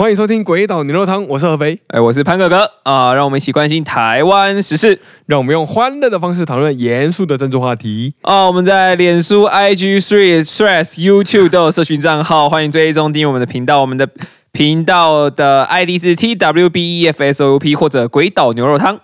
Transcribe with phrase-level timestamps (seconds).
[0.00, 8.14] 欢迎收听《鬼岛牛肉汤》，我是合肥，哎，我是潘哥哥啊，让我们一起关心台湾时事让我们用欢乐的方式讨论严肃的政治话题。
[8.22, 8.46] 啊。
[8.46, 13.80] 我们在脸书、IG、Three、Stress、YouTube 都有社群账号，欢迎追踪订阅我们的频道。
[13.80, 14.08] 我们的
[14.52, 19.00] 频道的 ID 是 TWBEFSOP 或者鬼岛牛肉汤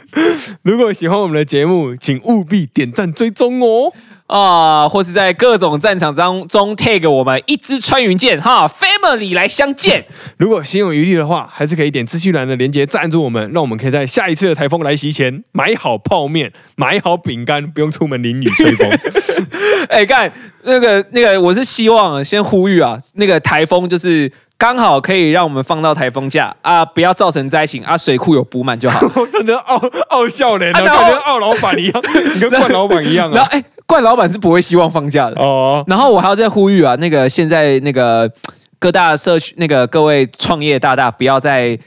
[0.60, 3.90] 如果喜欢我们的节目，请务必点赞追踪哦。
[4.26, 10.04] 啊，或是在各种战场当中 tag 我们一支穿云箭哈，Family 来相见。
[10.36, 18.90] 如果心有余力的话，还是可以点资讯栏的链接赞助我们，让我们可以在下一次的台风来袭前 买好泡面、买好饼干，不用出门淋雨吹风。
[19.88, 20.32] 哎，干
[20.64, 29.08] 那个那个，我是希望先呼吁啊，那个台风就是刚好可以让我们放到台风假啊，不要造成灾情啊，水库有补满就好。
[29.26, 32.02] 真的傲傲笑脸啊，啊感觉傲老板一样，
[32.34, 33.36] 你跟冠老板一样啊。
[33.36, 35.40] 然后哎，冠老板是不会希望放假的。
[35.40, 38.30] 哦，然后我还要再呼吁啊，那个现在那个
[38.78, 41.78] 各大社区那个各位创业大大，不要再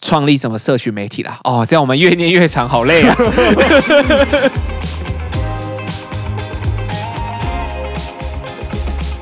[0.00, 1.38] 创立什么社群媒体啦。
[1.44, 3.16] 哦，这样我们越念越长，好累啊。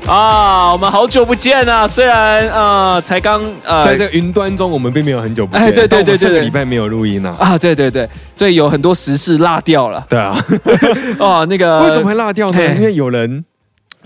[0.09, 1.87] 啊，我们好久不见啊！
[1.87, 7.35] 虽然呃才刚呃在这个云端中，我们并没有很久不见，哎对对对对对礼拜没有录音啊。
[7.37, 10.35] 啊，对对对，所以有很多时事落掉了对啊，
[11.19, 11.45] 哦。
[11.47, 12.75] 那个为什么会落掉呢？
[12.75, 13.45] 因为有人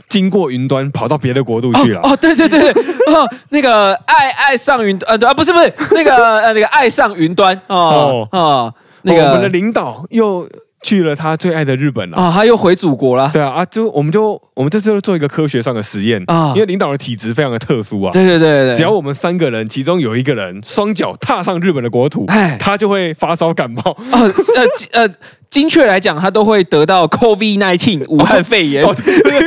[0.09, 2.01] 经过云端跑到别的国度去了。
[2.03, 8.73] 哦，对对对对，哦，那个爱爱上云呃，对啊，不是不是那个呃那个爱上云端哦哦，
[9.03, 10.45] 那个哦我们的领导又
[10.83, 12.17] 去了他最爱的日本了。
[12.17, 13.31] 啊，他又回祖国了。
[13.33, 18.11] 对啊啊，就我们就我们这次就做一个科学上的实验啊因为领导的体质非常的特殊啊。
[18.11, 23.81] 对对对对，只要我们三个人，其中有一个人双脚踏上日本的国土哎，他就会发烧感冒。
[24.11, 25.09] 呃呃呃，
[25.49, 28.85] 精确来讲，他都会得到 COVID nineteen 武汉肺炎，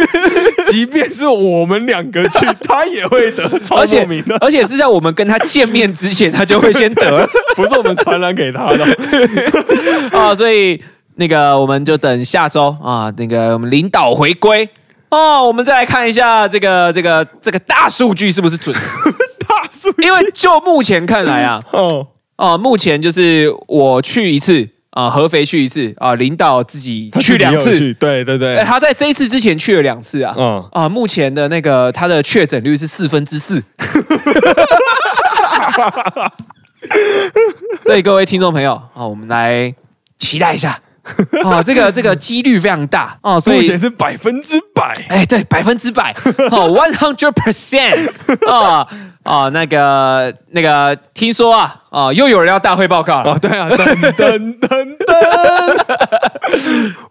[0.70, 4.06] 即便是我们两个去，他也会得，超而且
[4.40, 10.18] 而且是在我们跟他见面之前，他就会先得了 不是我们传染给他的。
[10.18, 10.80] 啊，所以
[11.17, 14.69] 那个我们就等下周啊，那个我们领导回归。
[15.09, 18.75] 哦，我们再来看一下这个这个这个大数据是不是准，
[19.49, 20.03] 大数据？
[20.03, 28.56] 因为就目前看来啊，哦，哦，目前就是我去一次啊，合肥去一次啊，领导自己去两次，对对对。
[28.56, 30.34] 哎，，他在这一次之前去了两次啊。
[30.37, 33.62] 嗯，啊，目前的那个他的确诊率是四分之四，
[37.84, 39.72] 所以各位听众朋友啊，我们来
[40.19, 40.78] 期待一下
[41.44, 44.93] 啊， 这个这个几率非常大哦，所以目前是百分之百。
[45.09, 46.12] 哎，对，百分之百
[46.50, 48.11] 哦，one hundred percent
[48.50, 48.87] 啊
[49.22, 55.17] 啊，那个那个，听说啊啊，又有人要大会报告了哦，对啊，噔噔噔噔。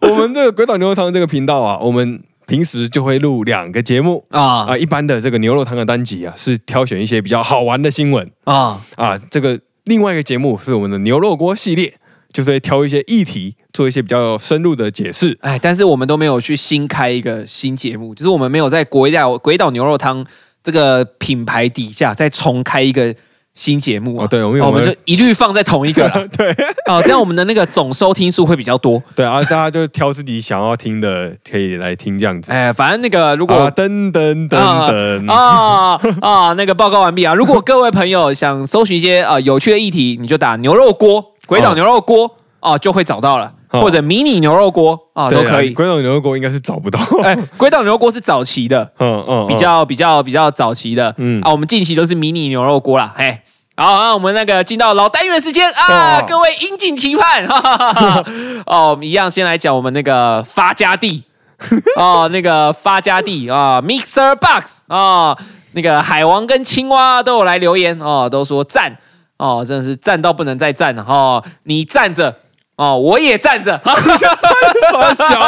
[0.00, 4.76] 我们这个鬼岛牛肉汤这个频道啊，我们平时就会录两个节目啊啊。
[4.76, 9.18] 一般的这个牛肉汤的单集啊，是挑选一些比较好玩的新闻啊啊。
[9.30, 11.94] 这个另外一个节目是我们的牛肉锅系列，
[12.36, 15.34] 就是会挑一些议题，做一些比较深入的解释。
[15.40, 20.22] 哎，但是我们都没有去新开一个新节目，就是我们没有在鬼岛鬼岛牛肉汤
[20.62, 23.14] 这个品牌底下再重开一个
[23.54, 24.26] 新节目啊。
[24.26, 26.28] 哦对我们哦我们就一律放在同一个了。
[26.36, 26.50] 对
[26.86, 29.02] 哦，这样我们的那个总收听数会比较多。
[29.14, 32.52] 对啊，大家就挑自己想要听的，可以来听这样子。
[32.52, 37.32] 哎，反正那个如果啊，噔噔噔噔，啊啊，那个报告完毕啊！
[37.32, 45.72] 如果各位朋友想搜寻一些啊有趣的议题，你就打牛肉锅、鬼岛牛肉锅啊，就会找到了，哦或者迷你牛肉锅啊都对啊可以。
[45.72, 46.98] 鬼岛牛肉锅应该是找不到。
[47.22, 51.40] 哎，鬼岛牛肉锅是早期的， 嗯嗯，比较比较比较早期的，嗯。
[51.40, 53.38] 嗯啊，我们近期都是迷你牛肉锅啦，嘿。
[53.78, 56.24] 好，那我们那个进到老单元时间啊，哦。
[56.26, 58.24] 各位引颈期盼，哈 哈哈哈。
[58.66, 61.22] 哦，我们一样先来讲我们那个发家地
[61.96, 65.36] 哦，那个发家地啊，Mixer Box 啊，
[65.72, 68.96] 那个海王跟青蛙都有来留言哦，都说赞
[69.38, 72.34] 哦，真的是站到不能再站了哦，你站着
[72.76, 75.40] 哦，我也站着， 超小，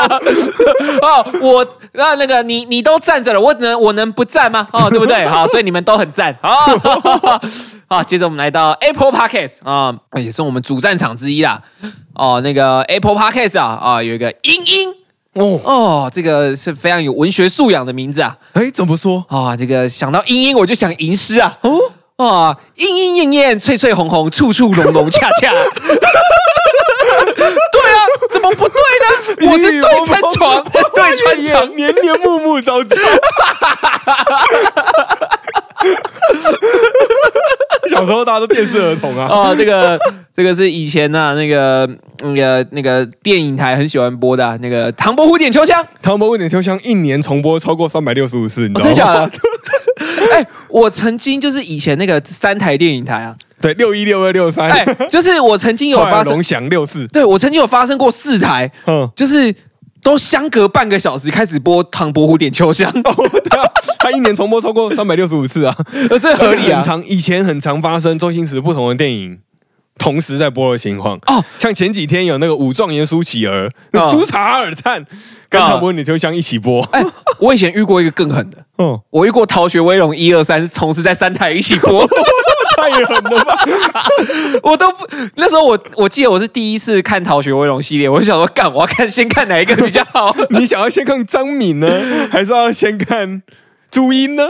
[1.02, 4.66] 哦，我那那个你你都站着了，我能我能不站吗？
[4.72, 5.26] 哦，对不对？
[5.26, 6.34] 好，所以你们都很赞。
[6.40, 6.66] 好，
[7.86, 11.62] 好，接着我们来到 Apple Podcast 啊、也是我们主战场之一啦。
[12.14, 14.90] 哦，那个 Apple Podcast 啊啊，有一个英英
[15.34, 18.36] 哦，哦，这个是非常有文学素养的名字啊。
[18.54, 19.24] 哎，怎么说？
[19.28, 21.58] 啊、这个想到英英我就想吟诗啊。
[21.60, 21.78] 哦，
[22.18, 25.52] 啊，莺莺燕燕，翠翠红红，处处浓浓恰恰。
[27.38, 29.06] 对啊，怎么不对呢？
[29.52, 31.76] 我是对穿床，对穿床。
[31.76, 32.96] 年年暮暮朝朝。
[37.88, 39.96] 小时候大家都电视儿童啊，哦，这个
[40.34, 41.88] 这个是以前呐、那个
[42.22, 48.82] 那个那个电影台很喜欢播的啊、那个《唐伯虎点秋香》唐伯虎点秋香一年重播超过三百六十五次，你知道吗？
[48.82, 49.30] 哦真假的？
[50.32, 59.54] 哎，我曾经就是以前那个三台电影台啊，对，六一六二六三，哎，就是我曾经有发生龙，翔六四，对我曾经有发生过四台，嗯，就是
[60.02, 65.76] 都相隔半个小时开始播《唐伯虎点秋香》， 哦，对啊，他一年重播超过三百六十五次啊，
[66.10, 66.78] 呃，最合理啊。
[66.78, 69.38] 很常，以前很常发生周星驰不同的电影
[69.98, 71.18] 同时在播的情况。
[71.26, 75.04] 哦，像前几天有那个武状元苏乞儿、哦苏查尔灿
[75.50, 76.82] 跟哦唐伯虎点秋香一起播。
[76.92, 77.04] 哎，
[77.40, 82.06] 我以前遇过一个更狠的，哦，我遇过《逃学威龙》一二三同时在三台一起播，
[82.76, 83.56] 太狠了吧！
[84.62, 90.34] 我都不那时候我我记得我是第一次看《逃学威龙》系列，我就想说干，我要看先看哪一个比较好？
[90.50, 91.88] 你想要先看张敏呢，
[92.30, 93.42] 还是要先看
[93.90, 94.48] 朱茵呢？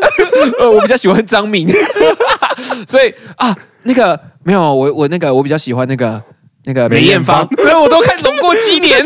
[0.60, 1.66] 呃，我比较喜欢张敏，
[2.86, 6.22] 所以啊，那个没有我我那个我比较喜欢那个
[6.64, 8.98] 那个梅艳芳，所以 我都看《龙过七年》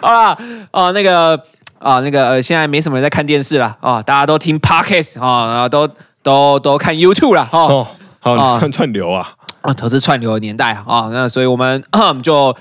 [0.02, 0.36] 好啦，
[0.70, 1.34] 啊那个
[1.78, 5.88] 啊那个、呃现在没什么人在看电视了啊，大家都听 podcast 啊，然后都
[6.22, 7.86] 都都看 YouTube 了哦。
[8.20, 9.32] 哦，好，串串流啊！
[9.62, 11.82] 啊，投资串流的年代啊啊，那所以我们
[12.22, 12.54] 就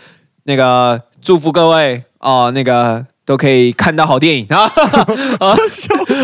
[0.44, 4.48] 那个祝福各位哦、那个都可以看到好电影。
[4.50, 4.64] 啊
[5.40, 5.56] 啊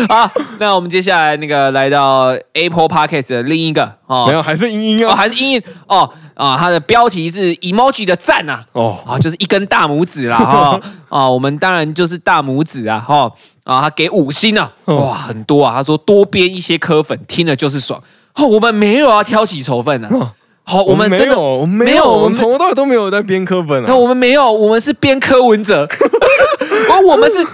[0.08, 4.24] 好，那我们接下来那个来到 Apple Podcast 的另一个哦。
[4.26, 5.14] 没有，还是英英哦，啊。
[5.16, 10.80] 还是英英哦啊，它的标题是 emoji 的赞呐、哦，啊，就是一根大拇指啦哈
[11.10, 13.30] 啊，我们当然就是大拇指啊哈
[13.64, 14.96] 啊，他给五星啊，哦。
[14.96, 18.02] 哇，很多啊，他说多编一些科粉，听了就是爽。
[18.36, 20.30] 哦，我们没有要挑起仇恨啊，哦。
[20.66, 23.94] 好，我们真的没有，我们没没有有，我我们们从头到尾都没有在编课本那啊。
[23.96, 25.86] 我们没有，我们是编科文哲，
[26.90, 27.46] 而我们是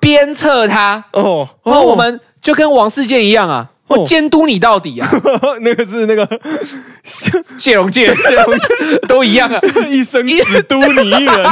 [0.00, 1.02] 鞭策他。
[1.12, 5.08] 哦哦，我们就跟王世坚一样啊，哦我监督你到底啊，
[5.62, 6.28] 那个是那个
[7.58, 8.14] 谢龙介
[9.08, 9.60] 都一样啊。
[9.88, 11.46] 一生只督你一人。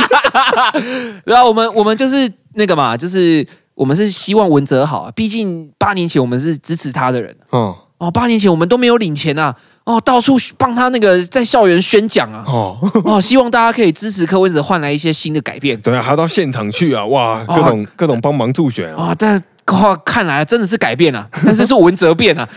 [1.24, 9.54] 然后我们我们就是那个嘛，就是我们是希望文哲好啊，毕竟八年前我们是支持他的人哦哦，八年前我们都没有领钱啊，
[9.86, 17.06] 哦，到处帮他那个在校园宣讲啊，哦，哦，希望大家可以支持柯文哲，换来一些新的改变对啊，还要到现场去啊！
[17.06, 19.06] 哇，各种各种帮忙助选啊！
[19.10, 19.14] 啊。
[19.16, 19.40] 但
[19.72, 22.48] 哇，看来真的是改变了、 但是是文哲变了、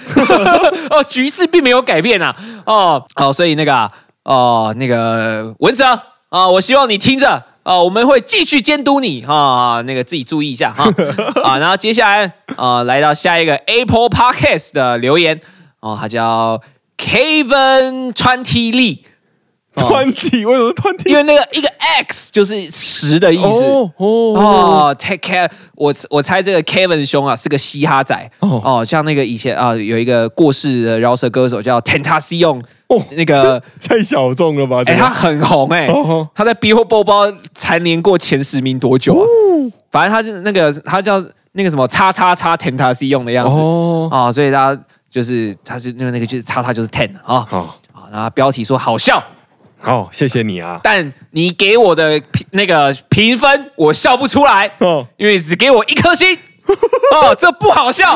[0.89, 2.35] 哦，局势并没有改变啊，
[2.65, 3.91] 哦哦，所以那个啊
[4.23, 5.85] 哦那个文哲
[6.29, 7.43] 啊，我希望你听着。
[7.61, 10.85] 啊，我们会继续监督你啊，那个自己注意一下哈
[11.43, 11.57] 啊。
[11.59, 15.39] 然后接下来啊，来到下一个 Apple Podcast 的留言
[15.81, 16.59] 哦，他叫
[16.99, 18.99] Kevin Twenty Lee，
[19.75, 19.87] 哦。
[19.87, 21.15] 团体为什么团体因？
[21.15, 23.63] 为那个一个 X 就是十的意思。
[23.63, 28.31] 哦哦哦，take care，我我猜这个 Kevin 兄啊是个嘻哈仔。
[28.39, 28.61] 哦。
[28.63, 34.83] 哦像那个以前啊有一个过世的饶舌歌手叫 Tentacion，哦，那个 太小众了吧？
[34.85, 39.23] 哎、他很红哎、哦他在 Billboard 包蝉联过前十名多久啊？
[39.91, 41.23] 反正他就那个他叫
[41.53, 43.55] 那个什么叉叉叉 Tentacion 的样子。
[43.55, 44.77] 哦，哦所以他
[45.09, 49.23] 就是他是那个那个就是叉叉就是 ten 啊好啊，然后标题说好笑，
[49.79, 50.79] 好，谢谢你啊！
[50.83, 54.69] 但你给我的评那个评分我笑不出来。
[54.79, 56.37] 哦，因为只给我一颗星。
[57.11, 58.15] 哦，这不好笑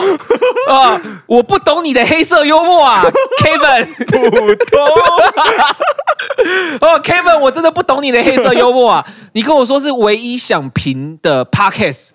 [0.69, 1.01] 啊！
[1.25, 3.03] 我不懂你的黑色幽默啊，
[3.41, 3.87] Kevin。
[4.05, 4.85] 普通
[6.81, 9.03] 哦，Kevin，我真的不懂你的黑色幽默啊！
[9.33, 12.09] 你跟我说是唯一想评的 Podcast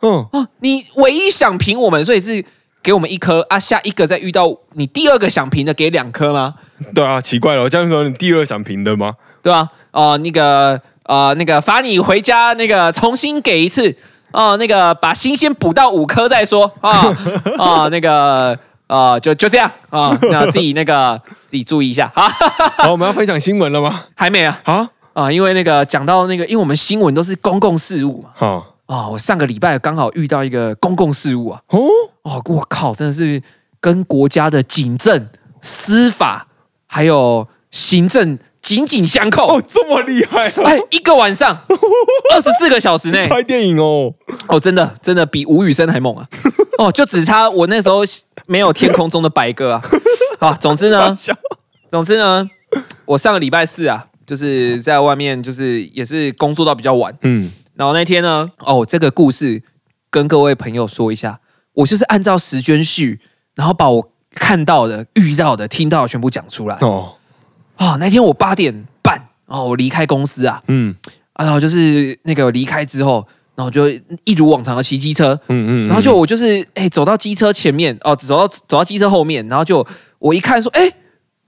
[0.00, 2.42] 嗯，哦，你唯一想评我们，所以是
[2.84, 6.54] 给我们一颗啊，下一个再遇到你第二个想评的给两颗吗？
[6.94, 9.14] 对啊，奇怪了，我这样说你第二想评的吗？
[9.42, 13.96] 对啊、哦，那个呃，那个罚你回家，那个重新给一次
[14.32, 17.08] 哦，那个把新鲜补到五颗再说啊
[17.58, 21.18] 啊， 那个呃，就就这样啊，那自己那个
[21.48, 22.28] 自己注意一下啊，
[22.76, 24.04] 好，我们要分享新闻了吗？
[24.14, 31.80] 还没啊啊，啊，因为那个讲到那个，因为我们新闻都是公共事务嘛好，啊，我上个礼拜刚好遇到一个公共事务啊，哦，
[32.22, 33.42] 哦，我靠，真的是
[33.80, 35.28] 跟国家的警政、
[35.62, 36.46] 司法
[36.86, 39.56] 还有行政紧紧相扣。
[39.56, 40.62] 哦，这么厉害啊！
[40.64, 41.58] 哎，一个晚上，
[42.34, 44.12] 二十四个小时内，拍电影哦，
[44.48, 46.28] 哦，真的真的比吴宇森还猛啊！
[46.78, 48.00] 哦，就只差我那时候
[48.46, 49.82] 没有天空中的白鸽啊！
[50.40, 51.34] 啊，总之呢， 笑
[51.90, 52.46] 总之呢，
[53.06, 57.16] 我上个礼拜四啊，就是在外面，就是也是工作到比较晚。
[57.22, 59.62] 嗯，然后那天呢，哦，这个故事
[60.10, 61.40] 跟各位朋友说一下，
[61.74, 63.20] 我就是按照时间序，
[63.54, 66.76] 然后把我看到的、遇到的、听到的全部讲出来。
[66.80, 67.14] 哦，
[67.76, 70.94] 啊，那天我八点半哦，我离开公司啊，嗯。
[71.34, 73.26] 啊，然后就是那个离开之后，
[73.56, 73.88] 然后就
[74.22, 79.84] 一如往常的骑机车，嗯嗯，然后就我就是哎、走到机车前面哦，走到走到机车后面，然后就
[80.20, 80.88] 我一看说，哎、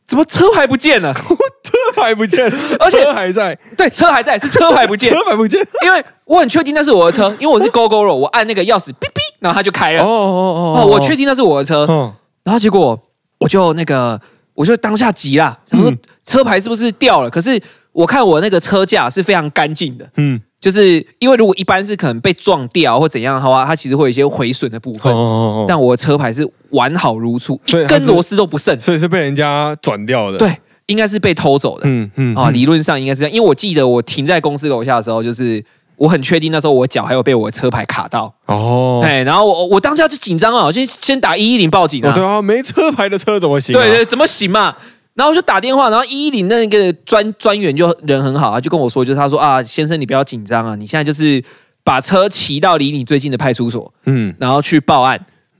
[0.05, 1.15] 怎么车牌不见了？
[1.63, 2.45] 车牌不见，
[2.79, 5.25] 而且车还在，对，车还在，是车牌不见 车。
[5.25, 10.05] 牌不见，因为我很确定那是我的车，因为我是 GoGo 肉，我按那个钥匙哔哔，然后它就开哦了。
[10.05, 12.13] 哦哦，我确定那是我的车，嗯
[12.45, 12.97] 然后结果
[13.39, 14.21] 我就那个，
[14.55, 17.29] 我就当下急啦，想说嗯车牌是不是掉了？
[17.31, 17.61] 可是
[17.93, 25.13] 我看我那个车架是非常干净的，嗯就是因为如果一般是可能被撞掉或怎样的话，它其实会有一些毁损的部哦分。
[25.13, 28.81] 哦哦，但我的车牌是完好如初，一根螺丝都不剩。
[28.81, 31.83] 所以是被人家转掉的。，对，应该是被偷走的。
[31.87, 35.65] 嗯嗯啊，理论上应该是这样，因为我记得我停在公司楼下的时候，就是
[35.97, 43.83] 我很确定那时候我脚还有被我的车牌卡到，哦，哎，然后我我当下就紧张啊，我就先打一一零报警啊，哦对啊，没车牌的车怎么行啊？
[43.83, 44.75] 对对，怎么行嘛？
[45.15, 51.43] 然后我就打电话，然后一一零那个专专员就人很好啊，就跟我说，就是他说啊，先生你不要紧张啊，你现在就是
[51.83, 55.19] 把车骑到离你最近的派出所，嗯，然后去报案。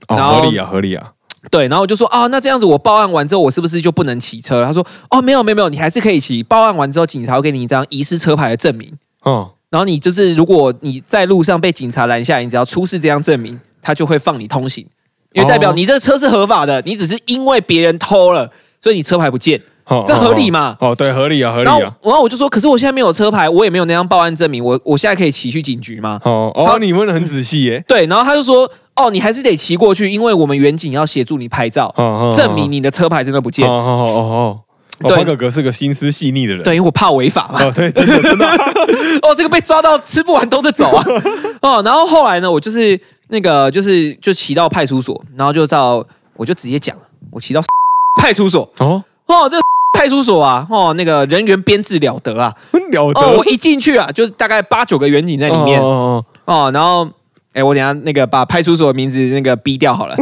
[0.09, 1.07] 哦合理啊，合理啊。
[1.49, 4.65] 对，然后我就说啊，那这样子我报案完之后，我是不是就不能骑车了？
[4.67, 6.43] 他说哦，没有没有没有，你还是可以骑。
[6.43, 8.91] 报案完之后，警察会给你一张遗失车牌的证明。
[9.23, 14.87] 哦然后你就是，如果你在路上被警察拦下来，你只要出示这张证明，他就会放你通行，
[15.33, 18.49] 因为代表哦你这个车是合法的，你只是因为别人偷了，
[18.81, 19.61] 所以你车牌不见。
[19.87, 21.93] 哦，这合理嘛哦，对，合理啊，合理然后，啊。
[22.03, 26.19] 然后我就说，可是我现在没有车牌，我也没有那张报案证明，我我现在可以骑去警局吗？
[26.23, 27.83] 哦好哦，你问的很仔细耶。
[27.87, 33.67] 对，然后他就说，哦，你还是得骑过去，因为我们远景要协助你拍照，哦，证明你的车牌真的不见。
[33.67, 34.59] 哦哦哦哦哦。
[34.99, 36.63] 对潘哥哥是个心思细腻的人。
[36.63, 37.63] 对，因为我怕违法嘛。
[37.63, 38.47] 哦，对，真的真的。
[39.21, 41.05] 哦，这个被抓到吃不完兜着走啊！
[41.61, 46.03] 哦，然后后来呢，我就是那个就是就骑到派出所，然后就到
[46.35, 47.61] 我就直接讲了，我骑到
[48.19, 49.61] 派出所哦，哦，这个
[49.97, 52.53] 派出所啊，哦，那个人员编制了得啊，
[52.91, 53.19] 了得。
[53.19, 56.23] 哦，我一进去啊，就大概八九个远警在里面哦
[56.71, 57.07] 然后。
[57.53, 60.15] 哎，我等下那个把派出所的名字那个逼掉好了。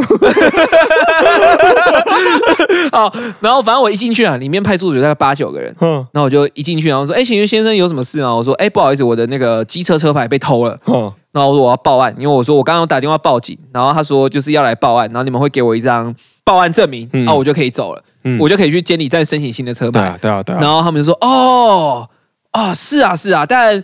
[2.90, 10.78] 好， 然后反正我一进去啊，里面派出所大概八九个人，嗯然后我就一进去，然后说：“哎，请问先生有什么事吗？”我说：“哎，不好意思，我的那个机车车牌被偷了。
[10.86, 16.14] 嗯”然后我说我要报案，因为我说我刚刚有打电话报警，然后他说就是要来报案，然后你们会给我一张
[16.46, 19.98] 报案证明，嗯然后我就可以走了，嗯我就可以去监理站申请新的车牌。
[19.98, 20.58] 对啊，对啊，对啊。
[20.60, 22.08] 然后他们就说：“哦，
[22.52, 23.82] 啊，是啊，是啊，但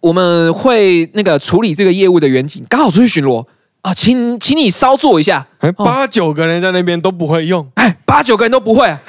[0.00, 3.44] 我们会那个处理这个业务的远景刚好出去巡逻
[3.82, 5.44] 啊，请请你稍坐一下。
[5.58, 9.00] 哎，八九个人在那边都不会用，哎，八九个人都不会、 啊，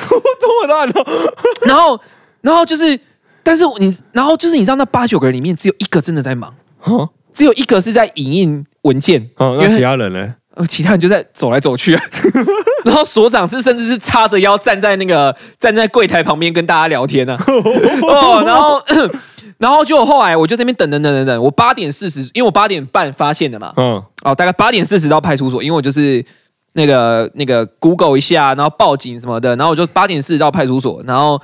[0.42, 1.06] 这么烂哦。
[1.68, 2.00] 然后
[2.42, 3.00] 然后就是，
[3.44, 6.52] 但是你然后就是你知道那八九个人里面只有一个真的在忙。”
[6.84, 10.34] 哦只有一个是在影印文件，哦，那其他人呢？
[10.56, 12.04] 呃其他人就在走来走去、啊。
[12.84, 17.46] 然后所长是甚至是叉着腰站在那个站在柜台旁边跟大家聊天呢、啊。
[18.04, 18.82] 哦，然后
[19.58, 26.24] 然后就后来我就在那边等等等等等，我八点四十，因为我八点半发现的嘛，嗯哦，大概八点四十到派出所，因为我就是
[26.74, 31.42] 那个那个 Google 一下，然后报警什么的，然后我就八点四十到派出所，然后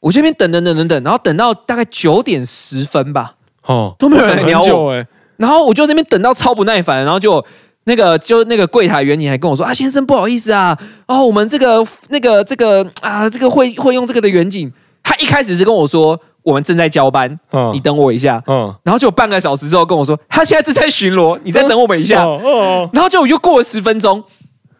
[0.00, 3.34] 我这边等等等等等，然后等到大概九点十分吧，
[3.66, 5.04] 哦，都没有人来鸟我。
[5.36, 7.44] 然后我就在那边等到超不耐烦，然后就
[7.90, 10.78] 那个就那个柜台员你还跟我说啊，先生不好意思啊，
[11.08, 17.72] 哦，我们这个那个这个啊，这个会会用这个的远景，他一开始是跟我说我们正在交班，嗯。
[17.74, 24.22] 你等我一下，嗯，然后就半个小时之后跟我说他现在正在巡逻，你再等我们一下，哦哦然后就又过了十分钟，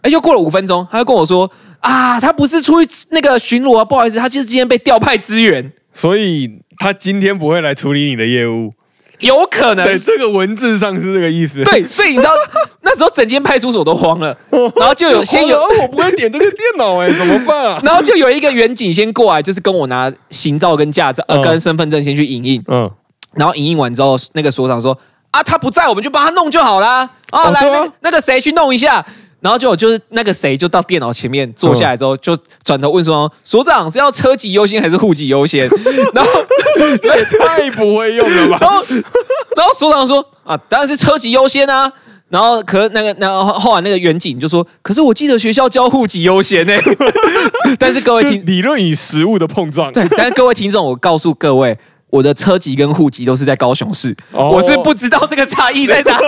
[0.02, 1.50] 哎，又过了五分钟，他就跟我说
[1.80, 8.72] 啊，他不是出去那个巡逻啊，不好意思，他就是今天被调派支援，所以他今天不会来处理你的业务。
[9.20, 11.62] 有可能对，这个文字上是这个意思。
[11.64, 12.30] 对，所以你知道
[12.82, 14.36] 那时候整间派出所都慌了，
[14.76, 17.80] 然后就有先有哦，我不会点这个电脑哎， 怎么办啊？
[17.84, 22.90] 然后就有一个远警先过来，就是跟我拿行照跟驾照呃嗯跟身份证先去影印，嗯，
[23.34, 24.98] 然后影印完之后，那个所长说
[25.30, 27.08] 啊他不在，我们就帮他弄就好啦。
[27.30, 29.04] 哦对啊那个那个谁去弄一下。
[29.40, 35.68] 然后就就是那个谁就到电脑前面坐下来之后，就转头问说：“所长是要车籍优先还是户籍优先？”
[36.14, 36.30] 然后
[37.00, 38.58] 这也太不会用了吧？
[38.62, 38.84] 然后
[39.56, 41.90] 然后所长说：“啊，当然是车籍优先啊。”
[42.30, 46.72] 然后可那个然后后来那个远景就说：“可是我记得学校教户籍优先呢。
[47.76, 49.90] ”但是各位就听理论与实物的碰撞。
[49.90, 51.76] 对，但是各位听众，我告诉各位，
[52.08, 56.26] 我的车籍跟户籍都是在高雄市，哦我是不知道这个差异在哪里。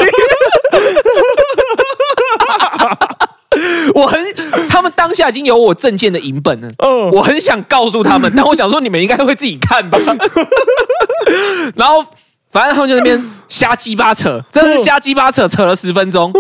[3.95, 4.21] 我很，
[4.69, 7.11] 他们当下已经有我证件的影本了，嗯。
[7.11, 9.99] 我很想告诉他们， 但我想说你们应该会自己看吧。
[11.75, 12.05] 然后
[12.53, 16.33] 反正他们就在那边瞎鸡巴扯，真的是瞎鸡巴扯，扯了十分钟，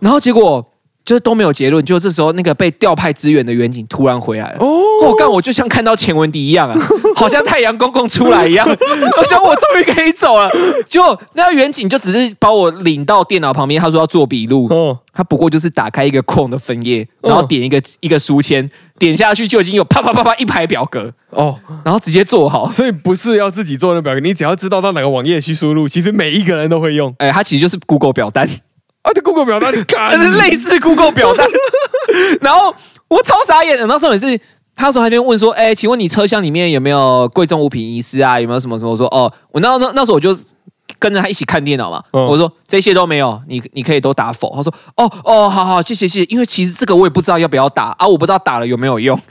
[0.00, 0.66] 然后结果
[1.10, 1.84] 就是都没有结论。
[1.84, 4.58] 就这时候，那个被调派支援的远景突然回来了。
[4.60, 6.78] 哦我干，我就像看到钱文迪一样啊，
[7.16, 8.64] 好像太阳公公出来一样。
[9.18, 10.48] 我想我终于可以走了。
[10.88, 14.68] 结果那个远景就只是把我领到电脑旁边，他说要做笔录。
[14.70, 22.70] 哦他不过就是打开一个空的分页，然后点一个、一个书签，点下去就已经有啪啪啪啪一排表格，哦，然后直接做好。
[22.70, 27.12] 所以不是要自己做那表格，你只要知道到哪个网页去输入，其实每一个人都会用。
[27.18, 28.48] 哎，它其实就是 Google 表单。
[29.02, 31.48] 啊，这 Google 表单你看， 类似 Google 表单。
[32.40, 32.74] 然后
[33.08, 34.36] 我超傻眼的，那时候也是，
[34.76, 38.38] 他那时候还边问说，哎，请问你车厢里面有没有贵重物品遗失啊？
[38.40, 38.90] 有没有什么什么？
[38.90, 40.36] 我说哦，我那那那时候我就
[40.98, 42.02] 跟着他一起看电脑嘛。
[42.12, 44.52] 我说这些都没有，你你可以都打否。
[44.54, 46.24] 他说哦哦，好好，谢谢谢谢。
[46.26, 49.18] 因为其实这个我也不知道要不要打啊，我不知道打了有没有用。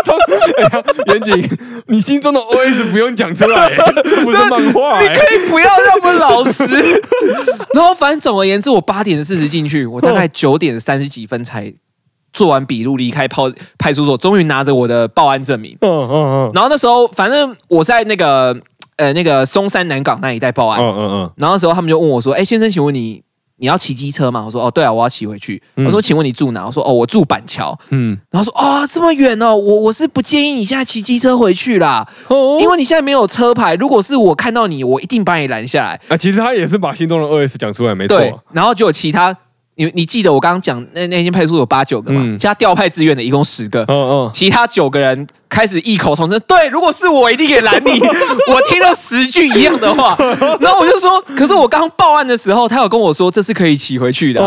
[1.06, 5.00] 严谨，你心中的 OS 不用讲出来，这不是漫画。
[5.00, 6.64] 你可以不要那么老实。
[7.74, 11.72] 然后反正总而言之，我八点四十进去，我大概九点三十几分才
[12.32, 13.42] 做完笔录，离开派
[13.78, 15.76] 派出所，终于拿着我的报案证明。
[15.80, 16.50] 嗯嗯嗯。
[16.54, 18.56] 然后那时候，反正我在那个
[18.96, 20.80] 呃那个松山南港那一带报案。
[20.80, 21.30] 嗯嗯嗯。
[21.36, 23.22] 然后那时候他们就问我说：“哎，先生，请问你？”
[23.60, 24.42] 你要骑机车吗？
[24.44, 25.62] 我说哦，对啊，我要骑回去。
[25.76, 26.64] 我说，请问你住哪？
[26.66, 27.78] 我说哦，我住板桥。
[27.90, 32.08] 嗯，然后说哦，这么远哦，我我是不建议你现在骑机车回去啦，
[32.58, 33.74] 因为你现在没有车牌。
[33.74, 36.00] 如果是我看到你，我一定把你拦下来。
[36.08, 38.18] 啊，其实他也是把心中的二 S 讲出来，没错。
[38.52, 39.36] 然后就有其他。
[39.80, 42.36] 你你记得我刚刚讲那那间派出所有八九个嘛？
[42.38, 47.98] 加调派志愿的一共十个，嗯嗯，其他九个人开始异口同声，对，如果是我一定也拦你。
[48.52, 50.14] 我听到十句一样的话，
[50.60, 54.40] 然后我就说，可是我刚报案的时候，他有跟我说这是可以骑回去的，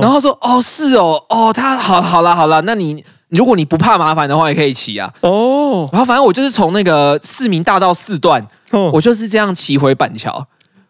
[0.00, 5.12] 然后说哦是哦哦，他好好了好了，那你如果你不怕麻烦的话，也可以骑啊。
[5.20, 8.46] 哦，然后反正我就是从那个市民大道四段，
[8.94, 10.46] 我就是这样骑回板桥。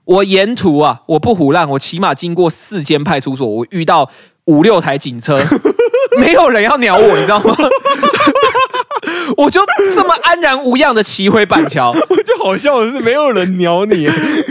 [0.08, 4.10] 我沿途啊，我不胡乱，我起码经过四间派出所，我遇到
[4.46, 5.38] 五六台警车，
[6.18, 7.54] 没有人要鸟我，你知道吗？
[9.36, 9.60] 我就
[9.94, 14.06] 这么安然无恙的骑回板桥，我就好笑的是没有人鸟你，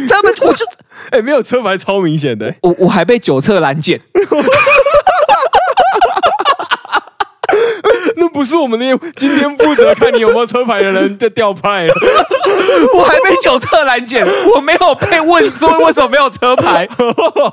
[0.08, 0.64] 他们我就
[1.10, 4.00] 哎没有车牌超明显的，我我还被酒测拦检。
[8.38, 11.88] 不是我们那今天负责看你有没有车牌的人的调派，
[12.94, 14.24] 我还没酒测拦检，
[14.56, 16.88] 我没有被问说为什么没有车牌，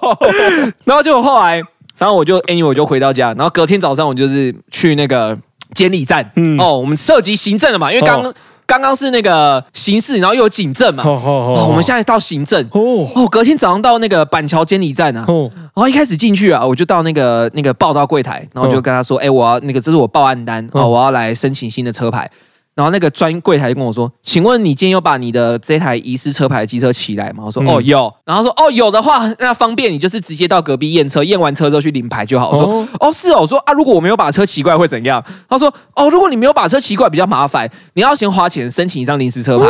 [0.85, 1.63] 然后就后来，
[1.97, 5.39] 反正我就 anyway 我就回到家，然后隔天早上我就是去那个
[5.73, 8.23] 监理站，哦，我们涉及行政了嘛，因为刚。
[8.23, 8.31] 刚
[8.67, 11.05] 刚刚是那个刑事，然后又有警政嘛。
[11.05, 12.63] 哦，我们现在到行政。
[12.73, 15.25] 哦哦，隔天早上到那个板桥监理站啊。
[15.29, 22.31] 哦，然后一开始进去啊，我就到那个那个报到柜台，然后就跟他说：“哎，我要那个，这是我报案单哦，我要来申请新的车牌。”
[22.75, 39.67] 然后那个专柜台就跟我说：“请问你今天有把你的这台遗失车牌的机车骑来吗？”我说：“哦，有。”然后说：“哦，有的话，那方便你就是直接到隔壁验车，验完车之后去领牌就好。”我说：“哦，是哦。”我说：“啊，如果我没有把车骑过来会怎样？”他说：“哦，如果你没有把车骑过来比较麻烦，你要先花钱申请一张临时车牌，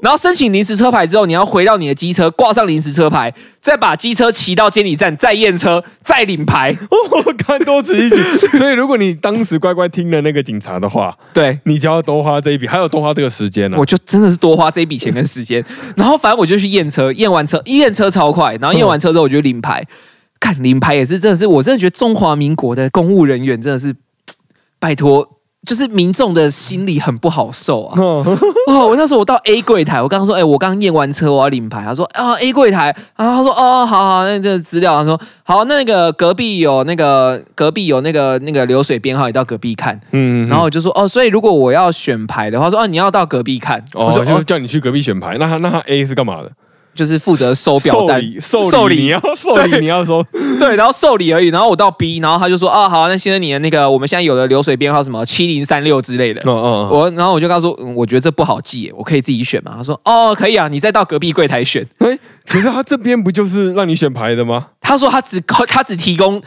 [0.00, 6.76] 然后申请临时车牌之后，你要回到你的机车挂上临时车牌，再把机车骑到监理站，再验车，再领牌。”
[7.10, 8.16] 我看多此一举。
[8.58, 13.30] 所以如果你当时乖乖听了那个警察的话，对你就要多花这一笔，还有多花这个。
[13.34, 15.64] 时间呢，我就真的是多花这一笔钱跟时间，
[15.96, 19.84] 然后反正我就去验车，验完车验车超快，然后验完车之后我就领牌，
[20.38, 23.96] 看领牌也是真的是，我真的觉得中华民国的公务人员真的是
[24.78, 25.33] 拜托。
[25.64, 27.94] 就是民众的心里很不好受啊！
[28.68, 31.82] 哦，我那时候我到 A 柜台，我刚刚说，哎，我刚验完车，我要领牌。
[31.84, 40.00] 他说，啊，A 柜台，然后他说，哦，好好，那这个资料，他说，好，那个隔壁有那个隔壁有那个那个流水编号，你到隔壁看。
[40.12, 43.84] 嗯，然后我就说，哦，所以如果我要选牌的话，说，哦，你要到隔壁看。
[43.94, 45.36] 我说，就叫你去隔壁选牌。
[45.38, 46.50] 那他那他 A 是干嘛的？
[46.94, 50.24] 就是负责收表单、受理，你要受理，你要收
[50.58, 51.48] 对，然后受理而已。
[51.48, 56.40] 然后我到 B，然后他就说啊，好，那先生你的那个我们现在有的流水编号什么七零三六之类的。
[56.44, 59.74] 嗯嗯，我然后我就跟他说，我觉得这不好记，我可以自己选嘛。
[59.76, 61.86] 他说哦，可以啊，你再到隔壁柜台选。
[61.98, 64.68] 哎，可是他这边不就是让你选牌的吗？
[64.80, 66.40] 他说他只 他只提供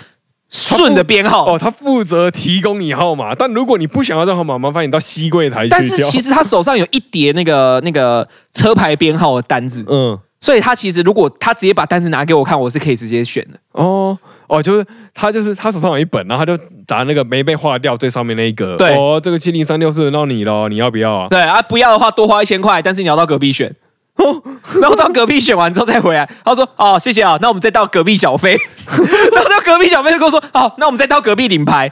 [0.50, 5.70] 顺的编号哦，他负责提供你号码，但如果你不想要这号码，麻烦你到西柜台去。
[5.70, 9.84] 但是其实他手上有一叠那个那个车牌编号的单子。
[9.90, 10.18] 嗯。
[10.40, 13.60] 所以他其实如果他直接把单子拿给我看，我是可以直接选的。
[13.72, 18.76] 哦哦，就是他就是他手上有一本，然后他就打那个没被划掉最上面那一格。
[18.78, 21.28] 对，哦，这个七零三六是轮到你了，你要不要啊？
[21.30, 23.76] 对啊，不要的话多花一千块，但是你要到隔壁选。
[24.16, 24.42] 哦
[24.82, 28.58] 然后到隔壁选完之后再回来，他说：“哦，谢谢啊，那我们再到隔壁小飞。
[29.32, 31.92] ”然后到隔壁小飞就跟我说：“好，那我们再到隔壁领牌。”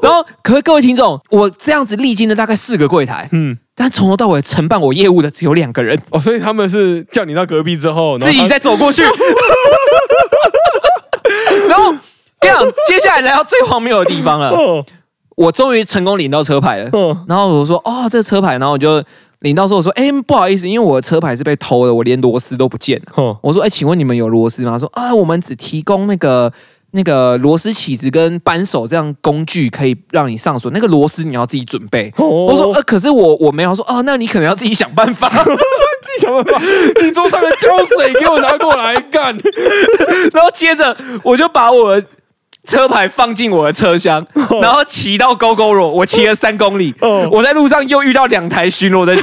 [0.00, 9.02] 然后，可是各位听众，我这样子历经了大概四个柜台，嗯，但从头到尾承办我业务的只有两个人哦，所以他们是叫你到隔壁之后，自己再走过去。
[11.68, 11.94] 然后
[12.40, 14.52] 这样，接下来来到最荒谬的地方了，
[15.36, 16.90] 我终于成功领到车牌了。
[17.26, 19.02] 然后我说：“哦，这车牌。”然后我就。
[19.40, 23.38] 领到时候我说，哎，不好意思，因为我的车牌是被偷的，我连螺丝都不见了。
[23.42, 24.78] 我说，哎，请问你们有螺丝吗？
[24.78, 26.50] 说啊，我们只提供那个
[26.96, 30.70] 那个螺丝起子跟扳手这样工具，可以让你上锁。
[30.70, 32.12] 那个螺丝你要自己准备。
[32.16, 33.74] 我说，呃，可是我我没有。
[33.74, 35.28] 说啊，那你可能要自己想办法。
[36.04, 36.60] 自己想办法。
[37.02, 39.36] 你桌上的胶水给我拿过来干。
[40.32, 42.06] 然后接着我就把我的
[42.64, 44.26] 车牌放进我的车厢，
[44.60, 46.94] 然后骑到 GoGo 罗，我骑了三公里。
[47.00, 49.14] 哦我在路上又遇到两台巡逻的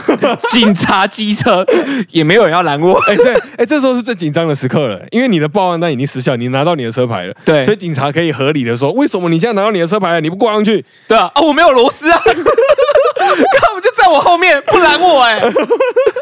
[0.51, 1.65] 警察机车，
[2.12, 2.99] 也没有人要拦我。
[3.08, 7.34] 哎、对，哎、这时候是最紧张的时刻了，因为你的报案单已经失效，你拿到你的车牌了。
[7.43, 10.84] 对所以警察可以合理的说，为什么你现在拿到你的车牌了，你不挂上去？
[11.08, 15.41] 对啊，啊，我没有螺丝啊， 他们就在我后面不拦我哎、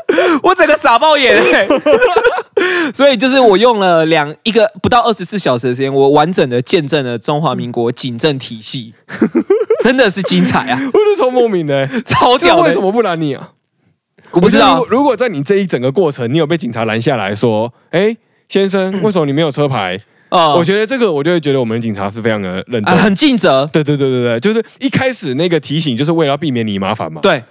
[0.43, 1.67] 我整个傻爆眼哎、
[2.93, 8.93] 所以就是我用了两一个不到二十四小时的时间，我完整的见证了中华民国警政体系，
[9.83, 12.63] 真的是精彩啊，我是超莫名的、欸，超屌的！
[12.63, 13.51] 为什么不拦你啊？
[14.31, 18.15] 我不知道如果在你这一整个过程，你有被警察拦下来说，哎、
[18.47, 19.99] 先生，为什么你没有车牌？
[20.29, 22.85] 啊我觉得这个，我就会觉得我们的警察是非常的认真。
[22.85, 27.19] 啊很尽责，对对对对对，就是一开始那个提醒，就是为了要避免你麻烦嘛。
[27.21, 27.43] 对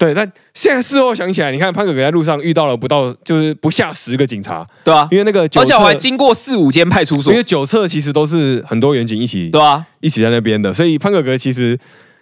[0.00, 11.78] 对，但现在事后想起来，你看潘哥哥在路上遇到了不到，就是不下十个警察，对啊，因为那个九而且我还，经过四五间派出所因，为九测其实都是很多远警一起对啊，一起在那边的，所以潘哥哥其实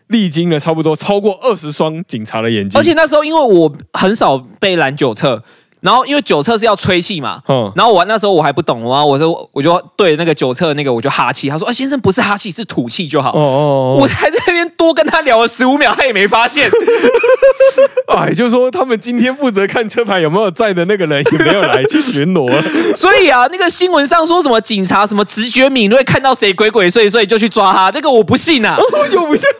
[0.08, 5.44] 历经了差不多超过二十双警察的眼睛，而且那时候因为我很少被拦酒测，
[5.80, 13.30] 然后因为酒测是要吹气嘛，嗯，然后我那时候我还不懂，然后我就我就对那个酒测那个我就哈气，他说：“啊，先生不是哈气，是吐气就好。
[13.30, 16.68] 哦哦我还在那边多跟他聊了十五秒，他也没发现。
[18.06, 22.50] 哦， 哎，就是说他们今天负责看车牌有没有在的那个人也没有来去巡逻，
[22.96, 28.76] 所以啊，那个新闻上说什么警察什么直觉敏锐，看到谁鬼鬼祟祟就去抓他，那个我不信啊！
[29.12, 29.50] 又不像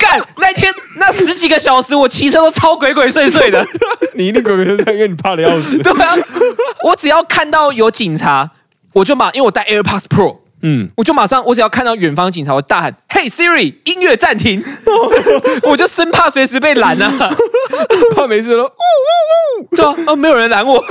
[0.00, 3.64] 干那天那十几个小时，我骑车都超鬼鬼祟祟的。
[4.14, 5.78] 你一定鬼鬼祟祟，因为你怕的要死。
[5.78, 6.14] 对啊，
[6.84, 8.50] 我只要看到有警察，
[8.92, 10.38] 我就马，因为我带 AirPods Pro。
[10.64, 14.62] 嗯，我就马上，我只要看到远方警察，我大喊：“Hey Siri，音乐暂停！
[15.64, 17.34] ”我就生怕随时被拦啊！
[18.14, 20.84] 怕没事了，呜对啊，啊，没有人拦我。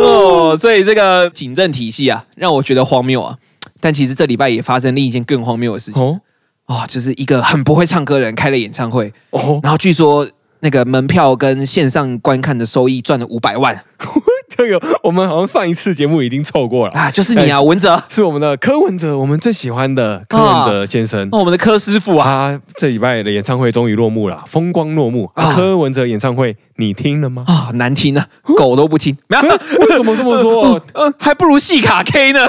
[0.00, 3.36] 哦，所以这个警政体系啊，让我觉得荒谬啊。
[3.80, 6.20] 但其实这礼拜也发生另一件更荒谬的事情哦
[6.66, 10.26] 哦，就是一个很不会唱歌的人开了演唱会，哦，然后据说
[10.60, 13.84] 那个门票跟线上观看的收益赚了五百万
[14.56, 17.10] 这个我们好像上一次节目已经凑过了，啊！
[17.10, 21.28] 就是你啊，文哲，是我们的柯文哲，我们最喜欢的柯文哲先生。
[21.30, 25.30] 哦，我们的柯师傅啊，他这礼拜的演唱会终于落幕了，风光落幕。
[25.34, 27.44] 啊柯文哲演唱会你听了吗？
[27.46, 28.26] 啊，难听啊，
[28.58, 29.42] 狗都不听， 没有，
[29.86, 30.80] 为什么这么说？
[30.94, 32.40] 嗯，还不如细卡 K 呢。